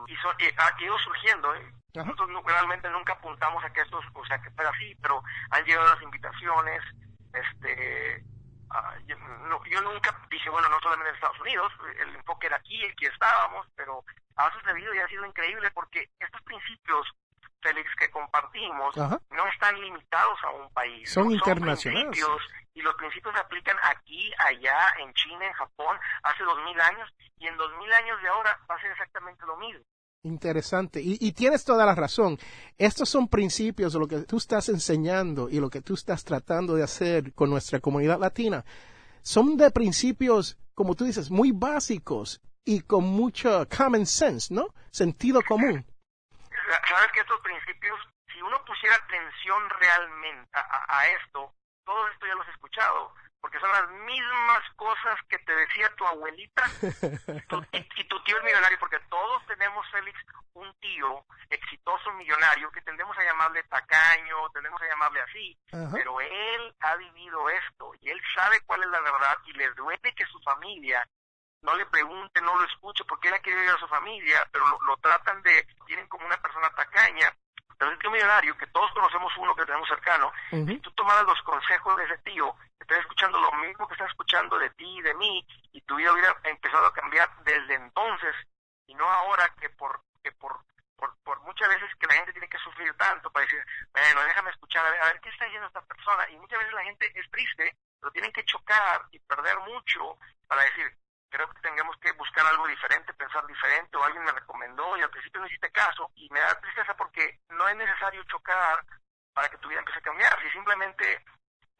y, 0.06 0.14
ha 0.56 0.82
ido 0.82 0.98
surgiendo. 0.98 1.54
¿eh? 1.54 1.72
Nosotros 1.94 2.28
realmente 2.44 2.88
nunca 2.90 3.14
apuntamos 3.14 3.64
a 3.64 3.70
que 3.70 3.80
esto, 3.80 4.00
o 4.14 4.26
sea, 4.26 4.40
que 4.40 4.50
fuera 4.50 4.70
así, 4.70 4.94
pero 5.02 5.22
han 5.50 5.64
llegado 5.64 5.88
las 5.88 6.02
invitaciones. 6.02 6.82
Este, 7.32 8.24
uh, 8.70 9.06
yo, 9.06 9.16
yo, 9.66 9.80
nunca 9.82 10.16
dije, 10.30 10.50
bueno, 10.50 10.68
no 10.68 10.80
solamente 10.80 11.10
en 11.10 11.14
Estados 11.16 11.40
Unidos, 11.40 11.72
el 11.98 12.14
enfoque 12.16 12.46
era 12.46 12.56
aquí, 12.56 12.84
aquí 12.86 13.06
estábamos, 13.06 13.66
pero 13.74 14.04
ha 14.36 14.52
sucedido 14.52 14.94
y 14.94 14.98
ha 14.98 15.08
sido 15.08 15.26
increíble 15.26 15.70
porque 15.72 16.10
estos 16.18 16.42
principios 16.42 17.06
Félix, 17.62 17.94
que 17.96 18.10
compartimos 18.10 18.96
no 18.96 19.46
están 19.52 19.80
limitados 19.80 20.38
a 20.44 20.50
un 20.50 20.72
país. 20.72 21.10
Son 21.10 21.30
internacionales. 21.30 22.18
y 22.74 22.82
los 22.82 22.94
principios 22.94 23.34
se 23.34 23.40
aplican 23.40 23.76
aquí, 23.82 24.32
allá, 24.38 24.94
en 24.98 25.12
China, 25.14 25.46
en 25.46 25.52
Japón, 25.52 25.98
hace 26.22 26.42
dos 26.44 26.58
mil 26.64 26.80
años, 26.80 27.12
y 27.38 27.46
en 27.46 27.56
dos 27.56 27.72
mil 27.78 27.92
años 27.92 28.20
de 28.22 28.28
ahora 28.28 28.58
va 28.70 28.74
a 28.76 28.80
ser 28.80 28.90
exactamente 28.92 29.44
lo 29.46 29.56
mismo. 29.56 29.84
Interesante. 30.22 31.00
Y, 31.02 31.32
tienes 31.32 31.64
toda 31.64 31.86
la 31.86 31.94
razón. 31.94 32.38
Estos 32.76 33.08
son 33.08 33.28
principios, 33.28 33.94
lo 33.94 34.06
que 34.06 34.18
tú 34.20 34.36
estás 34.36 34.68
enseñando 34.68 35.48
y 35.48 35.60
lo 35.60 35.70
que 35.70 35.80
tú 35.80 35.94
estás 35.94 36.24
tratando 36.24 36.74
de 36.74 36.82
hacer 36.82 37.32
con 37.32 37.48
nuestra 37.48 37.80
comunidad 37.80 38.20
latina. 38.20 38.64
Son 39.22 39.56
de 39.56 39.70
principios, 39.70 40.58
como 40.74 40.94
tú 40.94 41.04
dices, 41.04 41.30
muy 41.30 41.52
básicos 41.52 42.40
y 42.64 42.80
con 42.80 43.04
mucho 43.04 43.66
common 43.74 44.04
sense, 44.04 44.52
¿no? 44.52 44.74
Sentido 44.90 45.40
común 45.46 45.86
sabes 46.88 47.12
que 47.12 47.20
estos 47.20 47.40
principios, 47.40 47.98
si 48.32 48.42
uno 48.42 48.62
pusiera 48.64 48.94
atención 48.96 49.70
realmente 49.70 50.50
a, 50.52 51.06
esto, 51.08 51.52
todo 51.84 52.08
esto 52.08 52.26
ya 52.26 52.34
lo 52.34 52.42
has 52.42 52.48
escuchado, 52.48 53.14
porque 53.40 53.58
son 53.58 53.70
las 53.70 53.88
mismas 53.90 54.62
cosas 54.76 55.18
que 55.28 55.38
te 55.38 55.54
decía 55.54 55.90
tu 55.96 56.06
abuelita. 56.06 56.64
Y, 57.96 58.04
tu 58.04 58.22
tío 58.24 58.36
es 58.38 58.44
millonario, 58.44 58.78
porque 58.78 58.98
todos 59.08 59.46
tenemos, 59.46 59.86
Félix, 59.90 60.18
un 60.54 60.72
tío 60.80 61.24
exitoso 61.48 62.12
millonario 62.14 62.70
que 62.72 62.80
tendemos 62.80 63.16
a 63.16 63.24
llamarle 63.24 63.62
tacaño, 63.64 64.48
tendemos 64.52 64.80
a 64.82 64.88
llamarle 64.88 65.20
así, 65.20 65.58
pero 65.92 66.20
él 66.20 66.74
ha 66.80 66.96
vivido 66.96 67.48
esto 67.50 67.92
y 68.00 68.10
él 68.10 68.20
sabe 68.34 68.60
cuál 68.66 68.82
es 68.82 68.88
la 68.88 69.00
verdad 69.00 69.36
y 69.46 69.52
le 69.52 69.70
duele 69.72 70.12
que 70.14 70.26
su 70.26 70.40
familia 70.40 71.06
no 71.62 71.74
le 71.76 71.86
pregunte, 71.86 72.40
no 72.40 72.56
lo 72.56 72.66
escuche, 72.66 73.04
porque 73.04 73.28
él 73.28 73.34
ha 73.34 73.40
querido 73.40 73.62
ir 73.62 73.70
a 73.70 73.78
su 73.78 73.88
familia, 73.88 74.46
pero 74.50 74.64
lo, 74.86 74.96
tratan 74.96 75.42
de, 75.42 75.66
tienen 75.86 76.06
como 76.08 76.26
una 76.26 76.40
persona 76.40 76.70
tacaña. 76.70 77.32
Pero 77.78 77.92
el 77.92 77.98
tío 77.98 78.10
millonario, 78.10 78.56
que 78.58 78.66
todos 78.68 78.90
conocemos 78.92 79.32
uno 79.38 79.54
que 79.54 79.64
tenemos 79.64 79.88
cercano, 79.88 80.32
si 80.50 80.78
tú 80.80 80.90
tomaras 80.92 81.24
los 81.24 81.40
consejos 81.42 81.96
de 81.96 82.04
ese 82.04 82.18
tío, 82.18 82.54
estás 82.90 83.04
escuchando 83.04 83.40
lo 83.40 83.52
mismo 83.52 83.86
que 83.86 83.94
está 83.94 84.06
escuchando 84.06 84.58
de 84.58 84.68
ti 84.70 84.98
y 84.98 85.02
de 85.02 85.14
mí, 85.14 85.46
y 85.72 85.80
tu 85.82 85.94
vida 85.94 86.12
hubiera 86.12 86.36
empezado 86.42 86.86
a 86.86 86.92
cambiar 86.92 87.28
desde 87.44 87.74
entonces, 87.74 88.34
y 88.86 88.94
no 88.94 89.08
ahora 89.08 89.48
que 89.60 89.70
por, 89.70 90.02
que 90.24 90.32
por, 90.32 90.58
por, 90.96 91.16
por 91.22 91.40
muchas 91.42 91.68
veces 91.68 91.88
que 92.00 92.08
la 92.08 92.14
gente 92.14 92.32
tiene 92.32 92.48
que 92.48 92.58
sufrir 92.58 92.92
tanto 92.94 93.30
para 93.30 93.46
decir, 93.46 93.64
bueno, 93.92 94.22
déjame 94.24 94.50
escuchar, 94.50 94.84
a 94.84 94.90
ver, 94.90 95.02
a 95.02 95.06
ver 95.06 95.20
qué 95.20 95.28
está 95.28 95.44
diciendo 95.44 95.68
esta 95.68 95.82
persona, 95.82 96.28
y 96.30 96.36
muchas 96.38 96.58
veces 96.58 96.74
la 96.74 96.82
gente 96.82 97.12
es 97.14 97.30
triste, 97.30 97.76
pero 98.00 98.10
tienen 98.10 98.32
que 98.32 98.44
chocar 98.44 99.04
y 99.12 99.20
perder 99.20 99.56
mucho 99.60 100.18
para 100.48 100.62
decir, 100.62 100.92
creo 101.28 101.48
que 101.48 101.60
tengamos 101.60 101.96
que 101.98 102.10
buscar 102.12 102.44
algo 102.44 102.66
diferente, 102.66 103.14
pensar 103.14 103.46
diferente, 103.46 103.96
o 103.96 104.02
alguien 104.02 104.24
me 104.24 104.32
recomendó 104.32 104.96
y 104.96 105.02
al 105.02 105.10
principio 105.10 105.40
no 105.40 105.46
hiciste 105.46 105.70
caso, 105.70 106.10
y 106.16 106.28
me 106.30 106.40
da 106.40 106.60
tristeza 106.60 106.96
porque 106.96 107.38
no 107.50 107.68
es 107.68 107.76
necesario 107.76 108.24
chocar 108.24 108.84
para 109.32 109.48
que 109.48 109.58
tu 109.58 109.68
vida 109.68 109.78
empiece 109.78 110.00
a 110.00 110.02
cambiar, 110.02 110.42
si 110.42 110.50
simplemente 110.50 111.24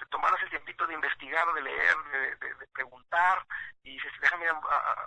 te 0.01 0.07
tomaras 0.07 0.43
el 0.43 0.51
tiempito 0.51 0.87
de 0.87 0.95
investigar, 0.95 1.47
de 1.55 1.63
leer, 1.63 1.97
de, 2.41 2.67
preguntar, 2.73 3.45
y 3.85 3.93
dices, 3.93 4.13
déjame, 4.21 4.47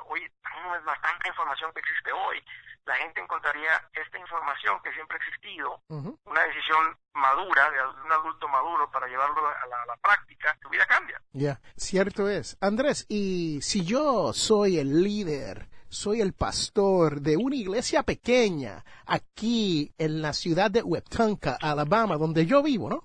hoy 0.08 0.22
no 0.64 0.76
es 0.76 0.84
bastante 0.84 1.28
información 1.28 1.74
que 1.74 1.80
existe 1.80 2.12
hoy, 2.12 2.44
la 2.86 2.96
gente 2.98 3.22
encontraría 3.22 3.82
esta 3.94 4.20
información 4.20 4.80
que 4.84 4.94
siempre 4.94 5.18
ha 5.18 5.26
existido, 5.26 5.82
una 5.90 6.44
decisión 6.44 6.98
madura, 7.14 7.72
de 7.72 8.04
un 8.06 8.12
adulto 8.12 8.48
maduro 8.48 8.90
para 8.92 9.08
llevarlo 9.08 9.48
a 9.48 9.86
la, 9.88 9.98
práctica, 10.02 10.56
tu 10.62 10.70
vida 10.70 10.86
cambia. 10.86 11.22
Ya, 11.32 11.60
cierto 11.78 12.30
es. 12.30 12.58
Andrés, 12.60 13.06
y 13.10 13.62
si 13.62 13.86
yo 13.86 14.34
soy 14.34 14.78
el 14.80 15.02
líder, 15.02 15.70
soy 15.88 16.22
el 16.22 16.34
pastor 16.34 17.22
de 17.22 17.38
una 17.38 17.56
iglesia 17.56 18.04
pequeña 18.04 18.84
aquí 19.06 19.94
en 19.98 20.22
la 20.22 20.34
ciudad 20.34 20.70
de 20.70 20.84
Webtanca, 20.84 21.58
Alabama, 21.62 22.18
donde 22.18 22.46
yo 22.46 22.62
vivo, 22.62 22.90
¿no? 22.90 23.04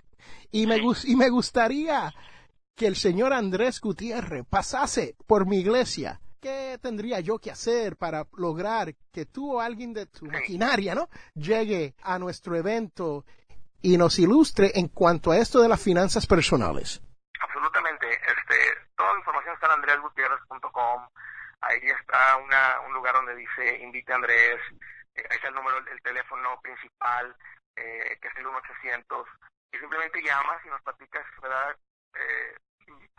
Y 0.51 0.67
me, 0.67 0.79
y 1.05 1.17
me 1.17 1.29
gustaría 1.31 2.15
que 2.75 2.87
el 2.87 2.97
señor 2.97 3.33
Andrés 3.33 3.81
Gutiérrez 3.81 4.45
pasase 4.49 5.17
por 5.27 5.47
mi 5.47 5.59
iglesia 5.59 6.21
¿qué 6.41 6.79
tendría 6.81 7.21
yo 7.21 7.39
que 7.39 7.51
hacer 7.51 7.97
para 7.97 8.27
lograr 8.37 8.95
que 9.13 9.27
tú 9.27 9.57
o 9.57 9.61
alguien 9.61 9.93
de 9.93 10.07
tu 10.07 10.27
maquinaria, 10.27 10.95
¿no? 10.95 11.09
Llegue 11.35 11.95
a 12.03 12.19
nuestro 12.19 12.57
evento 12.57 13.25
y 13.81 13.97
nos 13.97 14.19
ilustre 14.19 14.73
en 14.75 14.89
cuanto 14.89 15.31
a 15.31 15.39
esto 15.39 15.61
de 15.61 15.69
las 15.69 15.83
finanzas 15.83 16.27
personales. 16.27 17.01
Absolutamente. 17.41 18.11
Este, 18.11 18.57
toda 18.97 19.13
la 19.13 19.19
información 19.19 19.55
está 19.55 19.67
en 19.67 19.73
andresgutierrez.com. 19.73 21.09
Ahí 21.61 21.81
está 21.83 22.37
una, 22.37 22.81
un 22.87 22.95
lugar 22.95 23.15
donde 23.15 23.35
dice 23.37 23.79
invite 23.83 24.13
a 24.13 24.17
Andrés. 24.17 24.61
Eh, 25.15 25.25
ahí 25.31 25.37
está 25.37 25.49
el 25.49 25.55
número, 25.55 25.79
el 25.79 26.03
teléfono 26.03 26.61
principal, 26.61 27.37
eh, 27.77 28.19
que 28.21 28.29
es 28.29 28.37
el 28.37 28.47
1-800. 28.47 29.25
Y 29.73 29.79
simplemente 29.79 30.23
llamas 30.23 30.65
y 30.65 30.69
nos 30.69 30.83
platicas, 30.83 31.25
¿verdad? 31.43 31.77
Eh, 32.15 32.57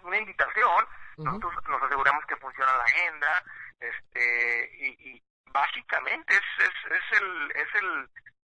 una 0.03 0.17
invitación. 0.17 0.87
Nosotros 1.17 1.53
nos 1.67 1.83
aseguramos 1.83 2.25
que 2.25 2.35
funciona 2.37 2.77
la 2.77 2.83
agenda, 2.83 3.43
este, 3.79 4.69
y, 4.77 5.21
básicamente 5.51 6.33
es, 6.33 6.65
es, 6.65 6.91
es 6.91 7.19
el, 7.19 7.51
es 7.55 7.75
el, 7.75 8.09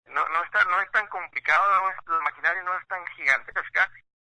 no, 0.06 0.26
no, 0.30 0.42
está, 0.44 0.64
no 0.64 0.80
es 0.80 0.90
tan 0.90 1.06
complicado, 1.08 1.62
no 2.06 2.14
la 2.14 2.20
maquinaria 2.22 2.62
no 2.62 2.74
es 2.76 2.88
tan 2.88 3.06
gigante, 3.08 3.52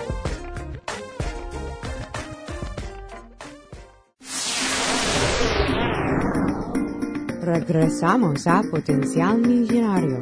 Regresamos 7.40 8.46
a 8.46 8.62
Potencial 8.70 9.38
Millonario 9.38 10.20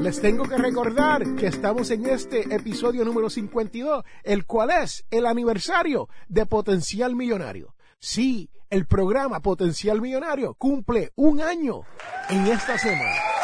les 0.00 0.22
tengo 0.22 0.44
que 0.44 0.56
recordar 0.56 1.34
que 1.34 1.48
estamos 1.48 1.90
en 1.90 2.06
este 2.06 2.54
episodio 2.54 3.04
número 3.04 3.28
52, 3.28 4.04
el 4.22 4.46
cual 4.46 4.70
es 4.70 5.04
el 5.10 5.26
aniversario 5.26 6.08
de 6.28 6.46
Potencial 6.46 7.16
Millonario. 7.16 7.74
Sí, 7.98 8.48
el 8.70 8.86
programa 8.86 9.40
Potencial 9.40 10.00
Millonario 10.00 10.54
cumple 10.54 11.10
un 11.16 11.40
año 11.40 11.82
en 12.30 12.46
esta 12.46 12.78
semana. 12.78 13.37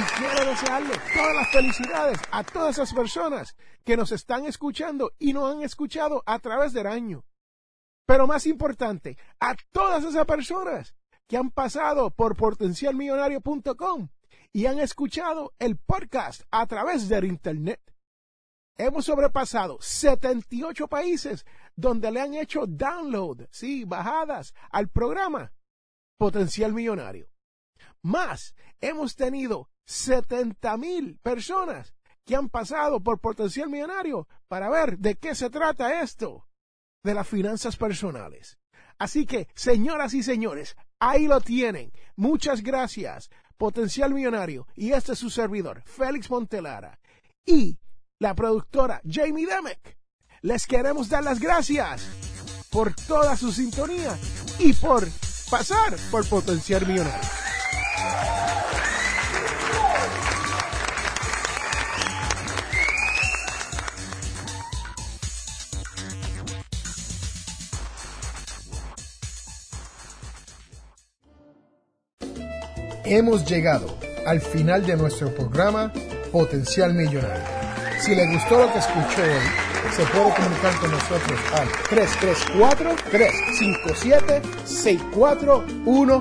Y 0.00 0.02
quiero 0.18 0.46
desearle 0.46 0.94
todas 1.14 1.34
las 1.34 1.50
felicidades 1.50 2.18
a 2.30 2.42
todas 2.42 2.70
esas 2.78 2.94
personas 2.94 3.54
que 3.84 3.98
nos 3.98 4.12
están 4.12 4.46
escuchando 4.46 5.12
y 5.18 5.34
nos 5.34 5.52
han 5.52 5.62
escuchado 5.62 6.22
a 6.24 6.38
través 6.38 6.72
del 6.72 6.86
año. 6.86 7.26
Pero 8.06 8.26
más 8.26 8.46
importante, 8.46 9.18
a 9.40 9.54
todas 9.72 10.02
esas 10.04 10.24
personas 10.24 10.94
que 11.28 11.36
han 11.36 11.50
pasado 11.50 12.10
por 12.10 12.34
potencialmillonario.com 12.34 14.08
y 14.54 14.64
han 14.64 14.78
escuchado 14.78 15.52
el 15.58 15.76
podcast 15.76 16.44
a 16.50 16.66
través 16.66 17.10
del 17.10 17.26
Internet. 17.26 17.80
Hemos 18.78 19.04
sobrepasado 19.04 19.76
78 19.82 20.88
países 20.88 21.44
donde 21.76 22.10
le 22.10 22.22
han 22.22 22.32
hecho 22.32 22.66
download, 22.66 23.48
sí, 23.50 23.84
bajadas 23.84 24.54
al 24.70 24.88
programa 24.88 25.52
Potencial 26.16 26.72
Millonario. 26.72 27.29
Más, 28.02 28.54
hemos 28.80 29.14
tenido 29.14 29.68
70 29.86 30.76
mil 30.76 31.18
personas 31.18 31.94
que 32.24 32.36
han 32.36 32.48
pasado 32.48 33.00
por 33.00 33.20
Potencial 33.20 33.68
Millonario 33.68 34.28
para 34.48 34.70
ver 34.70 34.98
de 34.98 35.16
qué 35.16 35.34
se 35.34 35.50
trata 35.50 36.00
esto 36.02 36.46
de 37.02 37.14
las 37.14 37.28
finanzas 37.28 37.76
personales. 37.76 38.58
Así 38.98 39.26
que, 39.26 39.48
señoras 39.54 40.14
y 40.14 40.22
señores, 40.22 40.76
ahí 40.98 41.26
lo 41.26 41.40
tienen. 41.40 41.92
Muchas 42.16 42.62
gracias. 42.62 43.30
Potencial 43.56 44.14
Millonario. 44.14 44.66
Y 44.76 44.92
este 44.92 45.12
es 45.12 45.18
su 45.18 45.30
servidor, 45.30 45.82
Félix 45.84 46.30
Montelara. 46.30 46.98
Y 47.44 47.78
la 48.18 48.34
productora 48.34 49.00
Jamie 49.04 49.46
Demek. 49.46 49.98
Les 50.42 50.66
queremos 50.66 51.08
dar 51.08 51.24
las 51.24 51.40
gracias 51.40 52.06
por 52.70 52.94
toda 52.94 53.36
su 53.36 53.52
sintonía 53.52 54.16
y 54.58 54.72
por 54.74 55.06
pasar 55.50 55.96
por 56.10 56.26
Potencial 56.28 56.86
Millonario. 56.86 57.49
Hemos 73.10 73.44
llegado 73.44 73.98
al 74.24 74.40
final 74.40 74.86
de 74.86 74.96
nuestro 74.96 75.34
programa 75.34 75.92
Potencial 76.30 76.94
Millonario. 76.94 77.44
Si 78.00 78.14
le 78.14 78.24
gustó 78.32 78.58
lo 78.58 78.72
que 78.72 78.78
escuchó 78.78 79.22
hoy, 79.22 79.42
se 79.96 80.04
puede 80.06 80.32
comunicar 80.34 80.72
con 80.80 80.92
nosotros 80.92 81.40
al 81.54 81.68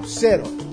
334-357-6410 0.09 0.58